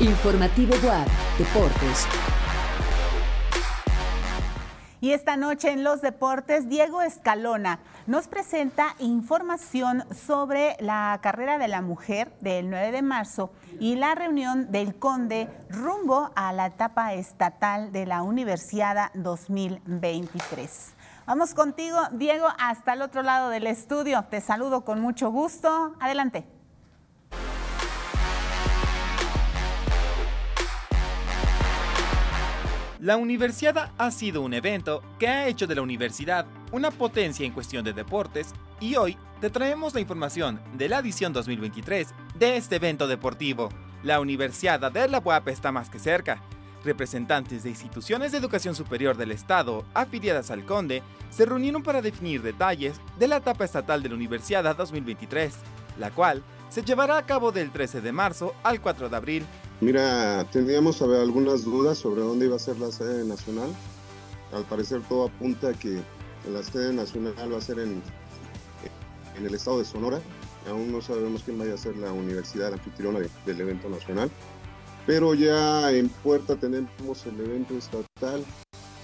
Informativo 0.00 0.74
WAP, 0.82 1.06
Deportes. 1.38 2.06
Y 5.00 5.12
esta 5.12 5.36
noche 5.36 5.70
en 5.70 5.84
los 5.84 6.00
deportes, 6.00 6.68
Diego 6.68 7.02
Escalona 7.02 7.78
nos 8.06 8.26
presenta 8.26 8.96
información 8.98 10.04
sobre 10.14 10.76
la 10.80 11.18
carrera 11.22 11.58
de 11.58 11.68
la 11.68 11.82
mujer 11.82 12.32
del 12.40 12.70
9 12.70 12.90
de 12.90 13.02
marzo 13.02 13.52
y 13.80 13.96
la 13.96 14.14
reunión 14.14 14.72
del 14.72 14.94
Conde 14.96 15.48
rumbo 15.68 16.30
a 16.34 16.52
la 16.52 16.66
etapa 16.66 17.12
estatal 17.12 17.92
de 17.92 18.06
la 18.06 18.22
Universidad 18.22 19.12
2023. 19.14 20.94
Vamos 21.26 21.54
contigo, 21.54 21.98
Diego, 22.12 22.46
hasta 22.58 22.94
el 22.94 23.02
otro 23.02 23.22
lado 23.22 23.50
del 23.50 23.66
estudio. 23.66 24.24
Te 24.30 24.40
saludo 24.40 24.84
con 24.84 25.00
mucho 25.00 25.30
gusto. 25.30 25.94
Adelante. 26.00 26.61
La 33.02 33.16
Universidad 33.16 33.90
ha 33.98 34.10
sido 34.12 34.42
un 34.42 34.54
evento 34.54 35.02
que 35.18 35.26
ha 35.26 35.48
hecho 35.48 35.66
de 35.66 35.74
la 35.74 35.82
universidad 35.82 36.46
una 36.70 36.92
potencia 36.92 37.44
en 37.44 37.50
cuestión 37.50 37.84
de 37.84 37.92
deportes 37.92 38.52
y 38.78 38.94
hoy 38.94 39.18
te 39.40 39.50
traemos 39.50 39.92
la 39.92 39.98
información 39.98 40.60
de 40.74 40.88
la 40.88 41.00
edición 41.00 41.32
2023 41.32 42.06
de 42.38 42.56
este 42.56 42.76
evento 42.76 43.08
deportivo. 43.08 43.70
La 44.04 44.20
Universidad 44.20 44.92
de 44.92 45.08
la 45.08 45.18
UAP 45.18 45.48
está 45.48 45.72
más 45.72 45.90
que 45.90 45.98
cerca. 45.98 46.40
Representantes 46.84 47.64
de 47.64 47.70
instituciones 47.70 48.30
de 48.30 48.38
educación 48.38 48.76
superior 48.76 49.16
del 49.16 49.32
Estado 49.32 49.84
afiliadas 49.94 50.52
al 50.52 50.64
Conde 50.64 51.02
se 51.28 51.44
reunieron 51.44 51.82
para 51.82 52.02
definir 52.02 52.40
detalles 52.40 53.00
de 53.18 53.26
la 53.26 53.38
etapa 53.38 53.64
estatal 53.64 54.00
de 54.04 54.10
la 54.10 54.14
Universidad 54.14 54.76
2023, 54.76 55.54
la 55.98 56.12
cual 56.12 56.44
se 56.68 56.84
llevará 56.84 57.18
a 57.18 57.26
cabo 57.26 57.50
del 57.50 57.72
13 57.72 58.00
de 58.00 58.12
marzo 58.12 58.54
al 58.62 58.80
4 58.80 59.08
de 59.08 59.16
abril 59.16 59.46
Mira, 59.82 60.46
tendríamos 60.52 61.02
algunas 61.02 61.64
dudas 61.64 61.98
sobre 61.98 62.20
dónde 62.20 62.46
iba 62.46 62.54
a 62.54 62.60
ser 62.60 62.78
la 62.78 62.92
sede 62.92 63.24
nacional. 63.24 63.68
Al 64.52 64.62
parecer 64.62 65.02
todo 65.08 65.26
apunta 65.26 65.70
a 65.70 65.72
que 65.72 65.98
la 66.48 66.62
sede 66.62 66.92
nacional 66.92 67.52
va 67.52 67.58
a 67.58 67.60
ser 67.60 67.80
en, 67.80 68.00
en 69.36 69.44
el 69.44 69.52
estado 69.52 69.80
de 69.80 69.84
Sonora. 69.84 70.20
Aún 70.70 70.92
no 70.92 71.02
sabemos 71.02 71.42
quién 71.42 71.58
vaya 71.58 71.74
a 71.74 71.76
ser 71.76 71.96
la 71.96 72.12
universidad 72.12 72.72
anfitriona 72.72 73.18
del 73.44 73.60
evento 73.60 73.88
nacional. 73.88 74.30
Pero 75.04 75.34
ya 75.34 75.90
en 75.90 76.08
puerta 76.08 76.54
tenemos 76.54 77.26
el 77.26 77.40
evento 77.40 77.74
estatal, 77.76 78.44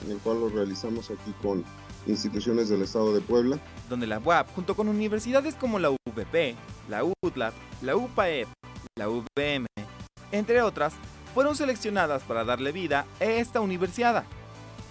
en 0.04 0.12
el 0.12 0.18
cual 0.18 0.38
lo 0.38 0.48
realizamos 0.48 1.10
aquí 1.10 1.34
con 1.42 1.64
instituciones 2.06 2.68
del 2.68 2.82
estado 2.82 3.12
de 3.12 3.20
Puebla. 3.20 3.58
Donde 3.90 4.06
la 4.06 4.20
UAP, 4.20 4.54
junto 4.54 4.76
con 4.76 4.86
universidades 4.86 5.56
como 5.56 5.80
la 5.80 5.90
UVP, 5.90 6.54
la 6.88 7.02
UTLAP, 7.02 7.54
la 7.82 7.96
UPAEP, 7.96 8.46
la 8.96 9.08
UVM, 9.08 9.66
entre 10.32 10.62
otras, 10.62 10.94
fueron 11.34 11.56
seleccionadas 11.56 12.22
para 12.22 12.44
darle 12.44 12.72
vida 12.72 13.06
a 13.20 13.24
esta 13.24 13.60
universidad. 13.60 14.24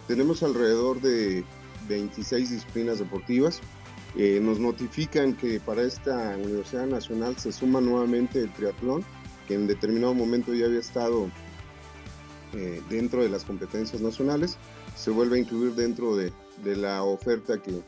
Tenemos 0.07 0.43
alrededor 0.43 1.01
de 1.01 1.43
26 1.89 2.49
disciplinas 2.49 2.99
deportivas. 2.99 3.59
Eh, 4.15 4.39
nos 4.41 4.59
notifican 4.59 5.33
que 5.33 5.59
para 5.59 5.81
esta 5.81 6.35
Universidad 6.37 6.87
Nacional 6.87 7.37
se 7.37 7.51
suma 7.51 7.81
nuevamente 7.81 8.39
el 8.39 8.51
triatlón, 8.53 9.03
que 9.47 9.55
en 9.55 9.67
determinado 9.67 10.13
momento 10.13 10.53
ya 10.53 10.65
había 10.65 10.79
estado 10.79 11.29
eh, 12.53 12.81
dentro 12.89 13.21
de 13.21 13.29
las 13.29 13.43
competencias 13.43 14.01
nacionales. 14.01 14.57
Se 14.95 15.11
vuelve 15.11 15.37
a 15.37 15.41
incluir 15.41 15.75
dentro 15.75 16.15
de, 16.15 16.31
la 16.63 17.03
oferta 17.03 17.61
que, 17.61 17.81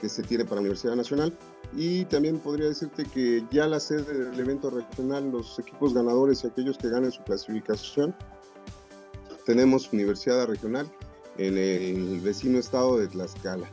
que 0.00 0.08
se 0.08 0.22
tiene 0.22 0.44
para 0.44 0.56
la 0.56 0.62
Universidad 0.62 0.96
Nacional. 0.96 1.38
Y 1.74 2.06
también 2.06 2.38
podría 2.38 2.68
decirte 2.68 3.04
que 3.04 3.44
ya 3.50 3.66
la 3.66 3.78
sede 3.78 4.30
del 4.30 4.40
evento 4.40 4.70
regional, 4.70 5.30
los 5.30 5.58
equipos 5.58 5.92
ganadores 5.92 6.42
y 6.42 6.46
aquellos 6.46 6.78
que 6.78 6.88
ganen 6.88 7.12
su 7.12 7.22
clasificación, 7.24 8.14
tenemos 9.44 9.92
Universidad 9.92 10.46
Regional 10.46 10.90
en 11.36 11.56
el 11.56 12.20
vecino 12.20 12.58
estado 12.58 12.98
de 12.98 13.08
Tlaxcala. 13.08 13.68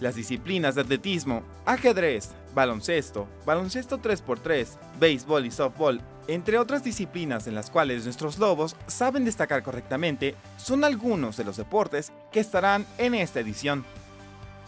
Las 0.00 0.14
disciplinas 0.14 0.74
de 0.74 0.82
atletismo, 0.82 1.42
ajedrez, 1.64 2.30
baloncesto, 2.54 3.28
baloncesto 3.44 3.98
3x3, 3.98 4.66
béisbol 5.00 5.46
y 5.46 5.50
softball, 5.50 6.00
entre 6.28 6.58
otras 6.58 6.84
disciplinas 6.84 7.46
en 7.46 7.54
las 7.54 7.70
cuales 7.70 8.04
nuestros 8.04 8.38
lobos 8.38 8.76
saben 8.86 9.24
destacar 9.24 9.62
correctamente, 9.62 10.34
son 10.56 10.84
algunos 10.84 11.36
de 11.36 11.44
los 11.44 11.56
deportes 11.56 12.12
que 12.30 12.40
estarán 12.40 12.86
en 12.98 13.14
esta 13.14 13.40
edición. 13.40 13.84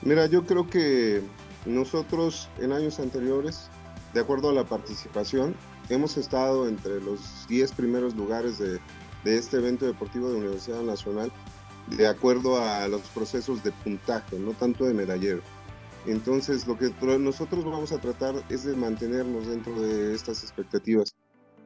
Mira, 0.03 0.27
yo 0.27 0.47
creo 0.47 0.69
que 0.69 1.23
nosotros 1.67 2.49
en 2.59 2.73
años 2.73 3.01
anteriores, 3.01 3.69
de 4.15 4.21
acuerdo 4.21 4.51
a 4.51 4.53
la 4.53 4.65
participación, 4.65 5.55
hemos 5.89 6.17
estado 6.17 6.69
entre 6.69 7.01
los 7.01 7.47
10 7.49 7.73
primeros 7.73 8.15
lugares 8.15 8.59
de, 8.59 8.81
este 9.25 9.59
evento 9.59 9.85
deportivo 9.85 10.31
de 10.31 10.37
Universidad 10.37 10.83
Nacional, 10.83 11.31
de 11.89 12.07
acuerdo 12.07 12.63
a 12.63 12.89
los 12.89 13.03
procesos 13.09 13.63
de 13.63 13.73
puntaje, 13.73 14.39
no 14.39 14.53
tanto 14.53 14.85
de 14.85 14.95
medallero. 14.95 15.43
Entonces, 16.07 16.67
lo 16.67 16.79
que 16.79 16.91
nosotros 17.19 17.65
vamos 17.65 17.93
a 17.93 17.99
tratar 17.99 18.35
es 18.49 18.65
de 18.65 18.75
mantenernos 18.75 19.47
dentro 19.47 19.79
de 19.83 20.15
estas 20.15 20.43
expectativas. 20.43 21.15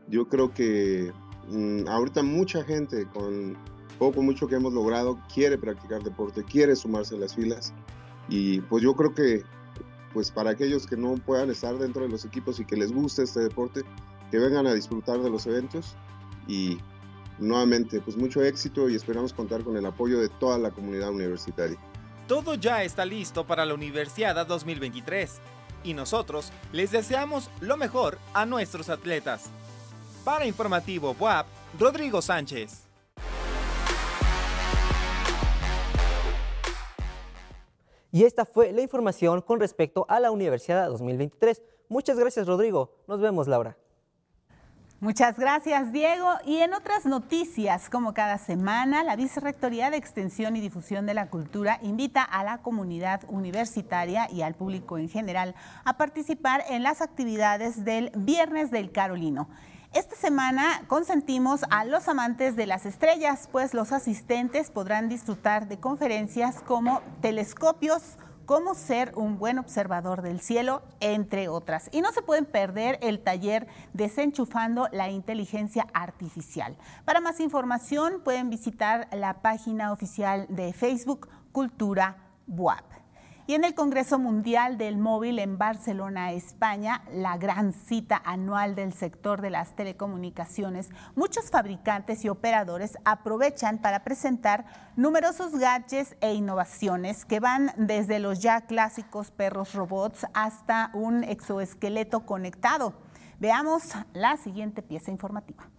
Yo 0.08 0.28
creo 0.28 0.52
que 0.52 1.12
mm, 1.48 1.86
ahorita 1.86 2.22
mucha 2.24 2.64
gente, 2.64 3.06
con 3.06 3.56
poco 3.98 4.22
mucho 4.22 4.48
que 4.48 4.56
hemos 4.56 4.72
logrado, 4.72 5.20
quiere 5.32 5.56
practicar 5.56 6.02
deporte, 6.02 6.42
quiere 6.42 6.74
sumarse 6.74 7.14
a 7.14 7.18
las 7.18 7.36
filas. 7.36 7.72
Y 8.28 8.60
pues 8.62 8.82
yo 8.82 8.94
creo 8.96 9.14
que 9.14 9.44
pues 10.14 10.30
para 10.30 10.50
aquellos 10.50 10.86
que 10.86 10.96
no 10.96 11.16
puedan 11.16 11.50
estar 11.50 11.76
dentro 11.76 12.02
de 12.02 12.08
los 12.08 12.24
equipos 12.24 12.60
y 12.60 12.64
que 12.64 12.76
les 12.76 12.92
guste 12.92 13.24
este 13.24 13.40
deporte, 13.40 13.82
que 14.30 14.38
vengan 14.38 14.66
a 14.66 14.72
disfrutar 14.72 15.20
de 15.20 15.28
los 15.28 15.46
eventos 15.46 15.96
y 16.46 16.78
nuevamente 17.38 18.00
pues 18.00 18.16
mucho 18.16 18.42
éxito 18.42 18.88
y 18.88 18.94
esperamos 18.94 19.32
contar 19.32 19.64
con 19.64 19.76
el 19.76 19.84
apoyo 19.84 20.20
de 20.20 20.28
toda 20.28 20.56
la 20.56 20.70
comunidad 20.70 21.10
universitaria. 21.10 21.76
Todo 22.28 22.54
ya 22.54 22.84
está 22.84 23.04
listo 23.04 23.44
para 23.44 23.66
la 23.66 23.74
Universidad 23.74 24.46
2023 24.46 25.40
y 25.82 25.92
nosotros 25.92 26.52
les 26.72 26.92
deseamos 26.92 27.50
lo 27.60 27.76
mejor 27.76 28.18
a 28.32 28.46
nuestros 28.46 28.88
atletas. 28.88 29.50
Para 30.24 30.46
Informativo 30.46 31.14
WAP, 31.18 31.46
Rodrigo 31.78 32.22
Sánchez. 32.22 32.83
Y 38.14 38.22
esta 38.22 38.44
fue 38.44 38.70
la 38.70 38.80
información 38.80 39.42
con 39.42 39.58
respecto 39.58 40.06
a 40.08 40.20
la 40.20 40.30
Universidad 40.30 40.86
2023. 40.86 41.60
Muchas 41.88 42.16
gracias, 42.16 42.46
Rodrigo. 42.46 42.92
Nos 43.08 43.20
vemos, 43.20 43.48
Laura. 43.48 43.76
Muchas 45.00 45.36
gracias, 45.36 45.90
Diego. 45.90 46.28
Y 46.46 46.58
en 46.58 46.74
otras 46.74 47.06
noticias, 47.06 47.90
como 47.90 48.14
cada 48.14 48.38
semana, 48.38 49.02
la 49.02 49.16
Vicerrectoría 49.16 49.90
de 49.90 49.96
Extensión 49.96 50.54
y 50.54 50.60
Difusión 50.60 51.06
de 51.06 51.14
la 51.14 51.28
Cultura 51.28 51.80
invita 51.82 52.22
a 52.22 52.44
la 52.44 52.62
comunidad 52.62 53.22
universitaria 53.28 54.30
y 54.30 54.42
al 54.42 54.54
público 54.54 54.96
en 54.96 55.08
general 55.08 55.56
a 55.84 55.96
participar 55.96 56.62
en 56.68 56.84
las 56.84 57.00
actividades 57.00 57.84
del 57.84 58.12
Viernes 58.14 58.70
del 58.70 58.92
Carolino. 58.92 59.48
Esta 59.94 60.16
semana 60.16 60.82
consentimos 60.88 61.60
a 61.70 61.84
los 61.84 62.08
amantes 62.08 62.56
de 62.56 62.66
las 62.66 62.84
estrellas, 62.84 63.48
pues 63.52 63.74
los 63.74 63.92
asistentes 63.92 64.72
podrán 64.72 65.08
disfrutar 65.08 65.68
de 65.68 65.78
conferencias 65.78 66.56
como 66.62 67.00
telescopios, 67.22 68.18
cómo 68.44 68.74
ser 68.74 69.12
un 69.14 69.38
buen 69.38 69.60
observador 69.60 70.22
del 70.22 70.40
cielo, 70.40 70.82
entre 70.98 71.46
otras. 71.46 71.90
Y 71.92 72.00
no 72.00 72.10
se 72.10 72.22
pueden 72.22 72.44
perder 72.44 72.98
el 73.02 73.20
taller 73.20 73.68
Desenchufando 73.92 74.88
la 74.90 75.10
Inteligencia 75.10 75.86
Artificial. 75.94 76.76
Para 77.04 77.20
más 77.20 77.38
información 77.38 78.20
pueden 78.24 78.50
visitar 78.50 79.06
la 79.12 79.42
página 79.42 79.92
oficial 79.92 80.46
de 80.48 80.72
Facebook 80.72 81.28
Cultura 81.52 82.16
BUAP. 82.48 83.03
Y 83.46 83.52
en 83.52 83.64
el 83.64 83.74
Congreso 83.74 84.18
Mundial 84.18 84.78
del 84.78 84.96
Móvil 84.96 85.38
en 85.38 85.58
Barcelona, 85.58 86.32
España, 86.32 87.04
la 87.12 87.36
gran 87.36 87.74
cita 87.74 88.22
anual 88.24 88.74
del 88.74 88.94
sector 88.94 89.42
de 89.42 89.50
las 89.50 89.76
telecomunicaciones, 89.76 90.88
muchos 91.14 91.50
fabricantes 91.50 92.24
y 92.24 92.30
operadores 92.30 92.96
aprovechan 93.04 93.82
para 93.82 94.02
presentar 94.02 94.94
numerosos 94.96 95.52
gadgets 95.52 96.16
e 96.22 96.32
innovaciones 96.32 97.26
que 97.26 97.38
van 97.38 97.70
desde 97.76 98.18
los 98.18 98.40
ya 98.40 98.62
clásicos 98.62 99.30
perros 99.30 99.74
robots 99.74 100.26
hasta 100.32 100.90
un 100.94 101.22
exoesqueleto 101.22 102.24
conectado. 102.24 102.94
Veamos 103.40 103.82
la 104.14 104.38
siguiente 104.38 104.80
pieza 104.80 105.10
informativa. 105.10 105.70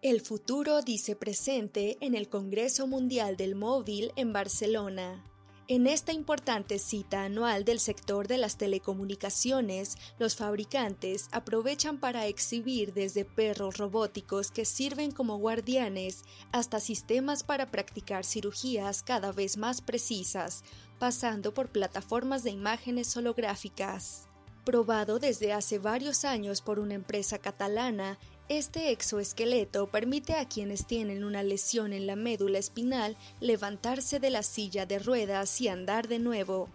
El 0.00 0.22
futuro 0.22 0.82
dice 0.82 1.14
presente 1.14 1.98
en 2.00 2.16
el 2.16 2.28
Congreso 2.28 2.88
Mundial 2.88 3.36
del 3.36 3.54
Móvil 3.54 4.10
en 4.16 4.32
Barcelona. 4.32 5.31
En 5.74 5.86
esta 5.86 6.12
importante 6.12 6.78
cita 6.78 7.24
anual 7.24 7.64
del 7.64 7.80
sector 7.80 8.28
de 8.28 8.36
las 8.36 8.58
telecomunicaciones, 8.58 9.96
los 10.18 10.36
fabricantes 10.36 11.28
aprovechan 11.32 11.98
para 11.98 12.26
exhibir 12.26 12.92
desde 12.92 13.24
perros 13.24 13.78
robóticos 13.78 14.50
que 14.50 14.66
sirven 14.66 15.12
como 15.12 15.38
guardianes 15.38 16.24
hasta 16.52 16.78
sistemas 16.78 17.42
para 17.42 17.70
practicar 17.70 18.26
cirugías 18.26 19.02
cada 19.02 19.32
vez 19.32 19.56
más 19.56 19.80
precisas, 19.80 20.62
pasando 20.98 21.54
por 21.54 21.70
plataformas 21.70 22.44
de 22.44 22.50
imágenes 22.50 23.16
holográficas. 23.16 24.28
Probado 24.66 25.18
desde 25.18 25.54
hace 25.54 25.78
varios 25.78 26.26
años 26.26 26.60
por 26.60 26.80
una 26.80 26.92
empresa 26.92 27.38
catalana, 27.38 28.18
este 28.48 28.90
exoesqueleto 28.90 29.86
permite 29.86 30.34
a 30.34 30.46
quienes 30.46 30.86
tienen 30.86 31.24
una 31.24 31.42
lesión 31.42 31.92
en 31.92 32.06
la 32.06 32.16
médula 32.16 32.58
espinal 32.58 33.16
levantarse 33.40 34.20
de 34.20 34.30
la 34.30 34.42
silla 34.42 34.84
de 34.84 34.98
ruedas 34.98 35.60
y 35.60 35.68
andar 35.68 36.08
de 36.08 36.18
nuevo. 36.18 36.68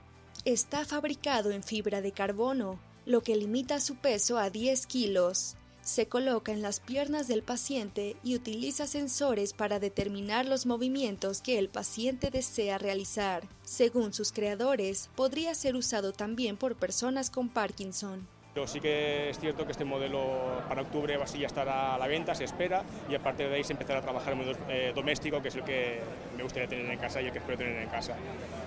Está 0.46 0.86
fabricado 0.86 1.52
en 1.52 1.64
fibra 1.64 2.02
de 2.02 2.12
carbono, 2.12 2.80
lo 3.06 3.22
que 3.22 3.36
limita 3.36 3.80
su 3.80 3.96
peso 3.96 4.38
a 4.38 4.50
10 4.50 4.88
kilos. 4.88 5.56
Se 5.82 6.08
coloca 6.08 6.52
en 6.52 6.62
las 6.62 6.80
piernas 6.80 7.28
del 7.28 7.44
paciente 7.44 8.18
y 8.24 8.36
utiliza 8.36 8.88
sensores 8.88 9.54
para 9.54 9.80
determinar 9.80 10.46
los 10.46 10.66
movimientos 10.66 11.42
que 11.42 11.60
el 11.60 11.70
paciente 11.70 12.30
desea 12.30 12.78
realizar. 12.78 13.48
Según 13.64 14.14
sus 14.14 14.32
creadores, 14.32 15.10
podría 15.16 15.56
ser 15.56 15.76
usado 15.76 16.12
también 16.12 16.58
por 16.58 16.76
personas 16.76 17.30
con 17.30 17.48
Parkinson. 17.48 18.28
Pero 18.58 18.66
sí 18.66 18.80
que 18.80 19.30
es 19.30 19.38
cierto 19.38 19.66
que 19.66 19.72
este 19.72 19.86
modelo 19.86 20.64
para 20.68 20.82
octubre 20.82 21.14
así 21.22 21.38
ya 21.38 21.46
estará 21.46 21.94
a 21.94 22.00
la 22.00 22.08
venta, 22.08 22.34
se 22.34 22.44
espera, 22.44 22.82
y 23.08 23.14
a 23.14 23.20
partir 23.20 23.50
de 23.50 23.54
ahí 23.54 23.64
se 23.64 23.74
empezará 23.74 24.00
a 24.00 24.02
trabajar 24.02 24.34
el 24.34 24.40
modelo 24.40 24.58
eh, 24.68 24.94
doméstico, 24.96 25.44
que 25.44 25.50
es 25.50 25.56
el 25.58 25.64
que 25.64 26.00
me 26.36 26.42
gustaría 26.42 26.68
tener 26.68 26.90
en 26.90 26.98
casa 26.98 27.22
y 27.22 27.28
el 27.28 27.32
que 27.32 27.38
espero 27.38 27.60
tener 27.60 27.80
en 27.80 27.88
casa. 27.90 28.16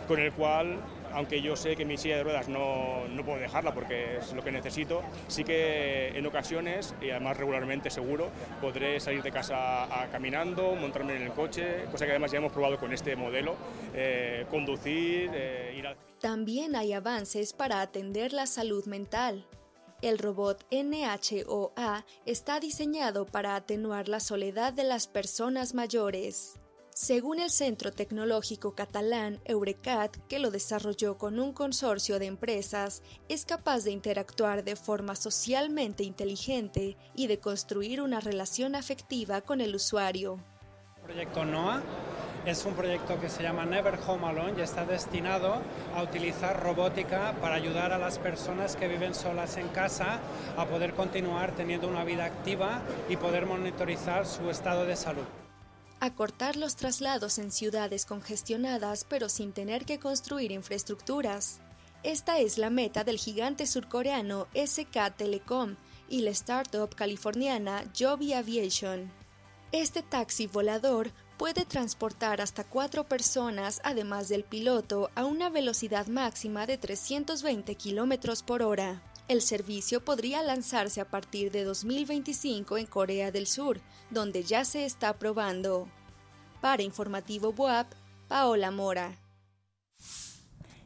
Con 0.07 0.21
el 0.21 0.31
cual, 0.33 0.79
aunque 1.13 1.43
yo 1.43 1.57
sé 1.57 1.75
que 1.75 1.85
mi 1.85 1.99
silla 1.99 2.19
de 2.19 2.23
ruedas 2.23 2.49
no, 2.49 3.09
no 3.09 3.25
puedo 3.25 3.41
dejarla 3.41 3.75
porque 3.75 4.19
es 4.19 4.33
lo 4.33 4.45
que 4.45 4.53
necesito, 4.53 5.03
sí 5.27 5.43
que 5.43 6.17
en 6.17 6.25
ocasiones, 6.25 6.95
y 7.03 7.11
además 7.11 7.37
regularmente 7.37 7.91
seguro, 7.91 8.29
podré 8.61 9.01
salir 9.01 9.25
de 9.25 9.33
casa 9.33 10.03
a, 10.03 10.07
caminando, 10.07 10.77
montarme 10.77 11.17
en 11.17 11.23
el 11.23 11.33
coche, 11.33 11.87
cosa 11.91 12.05
que 12.05 12.13
además 12.13 12.31
ya 12.31 12.39
hemos 12.39 12.53
probado 12.53 12.79
con 12.79 12.93
este 12.93 13.17
modelo, 13.17 13.57
eh, 13.93 14.47
conducir, 14.51 15.33
eh, 15.35 15.75
ir 15.77 15.85
al... 15.89 15.97
También 16.21 16.77
hay 16.77 16.93
avances 16.93 17.53
para 17.53 17.81
atender 17.81 18.33
la 18.33 18.47
salud 18.47 18.87
mental. 18.87 19.45
El 20.03 20.19
robot 20.19 20.65
NHOA 20.71 22.07
está 22.25 22.59
diseñado 22.59 23.27
para 23.27 23.55
atenuar 23.55 24.09
la 24.09 24.21
soledad 24.21 24.73
de 24.73 24.85
las 24.85 25.07
personas 25.07 25.75
mayores. 25.75 26.55
Según 26.95 27.39
el 27.39 27.51
Centro 27.51 27.93
Tecnológico 27.93 28.75
Catalán 28.75 29.41
Eurecat, 29.45 30.17
que 30.27 30.39
lo 30.39 30.51
desarrolló 30.51 31.19
con 31.19 31.39
un 31.39 31.53
consorcio 31.53 32.19
de 32.19 32.27
empresas, 32.27 33.03
es 33.29 33.45
capaz 33.45 33.85
de 33.85 33.91
interactuar 33.91 34.65
de 34.65 34.75
forma 34.75 35.15
socialmente 35.17 36.03
inteligente 36.03 36.97
y 37.15 37.27
de 37.27 37.39
construir 37.39 38.01
una 38.01 38.21
relación 38.21 38.77
afectiva 38.77 39.43
con 39.43 39.61
el 39.61 39.75
usuario. 39.75 40.43
proyecto 41.05 41.45
NOAA 41.45 41.83
es 42.47 42.65
un 42.65 42.75
proyecto 42.75 43.21
que 43.21 43.29
se 43.29 43.43
llama 43.43 43.67
Never 43.67 43.99
Home 44.07 44.27
Alone 44.27 44.55
y 44.59 44.63
está 44.63 44.85
destinado 44.85 45.61
a 45.95 46.03
utilizar 46.03 46.63
robótica 46.63 47.35
para 47.41 47.57
ayudar 47.57 47.93
a 47.93 47.99
las 47.99 48.19
personas 48.19 48.77
que 48.77 48.89
viven 48.89 49.15
solas 49.15 49.57
en 49.57 49.69
casa 49.69 50.21
a 50.57 50.67
poder 50.67 50.95
continuar 50.95 51.55
teniendo 51.55 51.89
una 51.89 52.05
vida 52.05 52.25
activa 52.25 52.81
y 53.09 53.17
poder 53.17 53.47
monitorizar 53.47 54.27
su 54.27 54.49
estado 54.51 54.87
de 54.87 54.97
salud. 54.97 55.25
Acortar 56.01 56.57
los 56.57 56.77
traslados 56.77 57.39
en 57.39 57.53
ciudades 57.53 58.07
congestionadas 58.07 59.05
pero 59.05 59.29
sin 59.29 59.53
tener 59.53 59.85
que 59.85 59.99
construir 59.99 60.51
infraestructuras. 60.51 61.61
Esta 62.03 62.39
es 62.39 62.57
la 62.57 62.71
meta 62.71 63.05
del 63.05 63.19
gigante 63.19 63.67
surcoreano 63.67 64.47
SK 64.55 65.15
Telecom 65.15 65.77
y 66.09 66.23
la 66.23 66.31
startup 66.31 66.95
californiana 66.95 67.85
Joby 67.99 68.33
Aviation. 68.33 69.13
Este 69.73 70.03
taxi 70.03 70.47
volador 70.47 71.13
puede 71.41 71.65
transportar 71.65 72.43
hasta 72.43 72.65
cuatro 72.65 73.05
personas, 73.05 73.81
además 73.83 74.29
del 74.29 74.45
piloto, 74.45 75.11
a 75.15 75.25
una 75.25 75.49
velocidad 75.49 76.07
máxima 76.07 76.67
de 76.67 76.77
320 76.77 77.77
km 77.77 78.45
por 78.45 78.63
hora. 78.63 79.01
El 79.27 79.41
servicio 79.41 80.05
podría 80.05 80.43
lanzarse 80.43 81.01
a 81.01 81.07
partir 81.07 81.51
de 81.51 81.65
2025 81.65 82.77
en 82.77 82.85
Corea 82.85 83.31
del 83.33 83.47
Sur, 83.47 83.81
donde 84.11 84.43
ya 84.43 84.67
se 84.67 84.85
está 84.85 85.19
probando. 85.19 85.89
Para 86.61 86.83
Informativo 86.83 87.55
WAP, 87.57 87.91
Paola 88.29 88.71
Mora. 88.71 89.17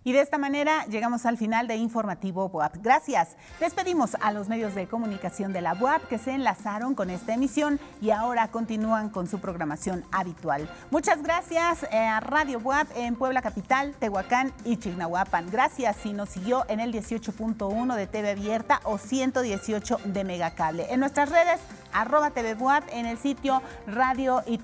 Y 0.06 0.12
de 0.12 0.20
esta 0.20 0.36
manera 0.36 0.84
llegamos 0.84 1.24
al 1.24 1.38
final 1.38 1.66
de 1.66 1.76
Informativo 1.76 2.50
BUAP. 2.50 2.76
Gracias. 2.82 3.36
Despedimos 3.58 4.16
a 4.20 4.32
los 4.32 4.50
medios 4.50 4.74
de 4.74 4.86
comunicación 4.86 5.54
de 5.54 5.62
la 5.62 5.72
BUAP 5.72 6.02
que 6.08 6.18
se 6.18 6.32
enlazaron 6.32 6.94
con 6.94 7.08
esta 7.08 7.32
emisión 7.32 7.80
y 8.02 8.10
ahora 8.10 8.48
continúan 8.48 9.08
con 9.08 9.26
su 9.26 9.38
programación 9.38 10.04
habitual. 10.12 10.68
Muchas 10.90 11.22
gracias 11.22 11.84
eh, 11.84 11.96
a 11.96 12.20
Radio 12.20 12.60
BUAP 12.60 12.86
en 12.96 13.16
Puebla 13.16 13.40
Capital, 13.40 13.94
Tehuacán 13.98 14.52
y 14.66 14.76
Chignahuapan. 14.76 15.50
Gracias 15.50 15.96
si 15.96 16.12
nos 16.12 16.28
siguió 16.28 16.66
en 16.68 16.80
el 16.80 16.92
18.1 16.92 17.94
de 17.96 18.06
TV 18.06 18.32
Abierta 18.32 18.80
o 18.84 18.98
118 18.98 20.00
de 20.04 20.24
Megacable. 20.24 20.86
En 20.90 21.00
nuestras 21.00 21.30
redes, 21.30 21.60
arroba 21.94 22.30
TV 22.30 22.52
BUAP, 22.54 22.84
en 22.92 23.06
el 23.06 23.16
sitio 23.16 23.62
radio 23.86 24.42
y 24.46 24.60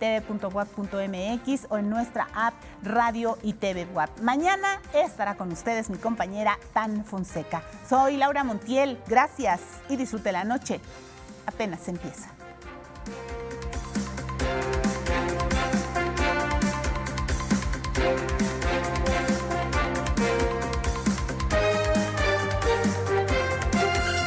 o 1.69 1.79
en 1.79 1.91
nuestra 1.91 2.29
app 2.35 2.55
Radio 2.83 3.39
y 3.43 3.55
TV 3.55 3.87
BUAP. 3.87 4.21
Mañana 4.21 4.81
con 5.37 5.53
ustedes 5.53 5.91
mi 5.91 5.99
compañera 5.99 6.59
Tan 6.73 7.05
Fonseca. 7.05 7.63
Soy 7.89 8.17
Laura 8.17 8.45
Montiel, 8.45 8.99
gracias 9.07 9.61
y 9.89 9.97
disfrute 9.97 10.33
la 10.33 10.45
noche. 10.45 10.81
Apenas 11.47 11.87
empieza. 11.89 12.40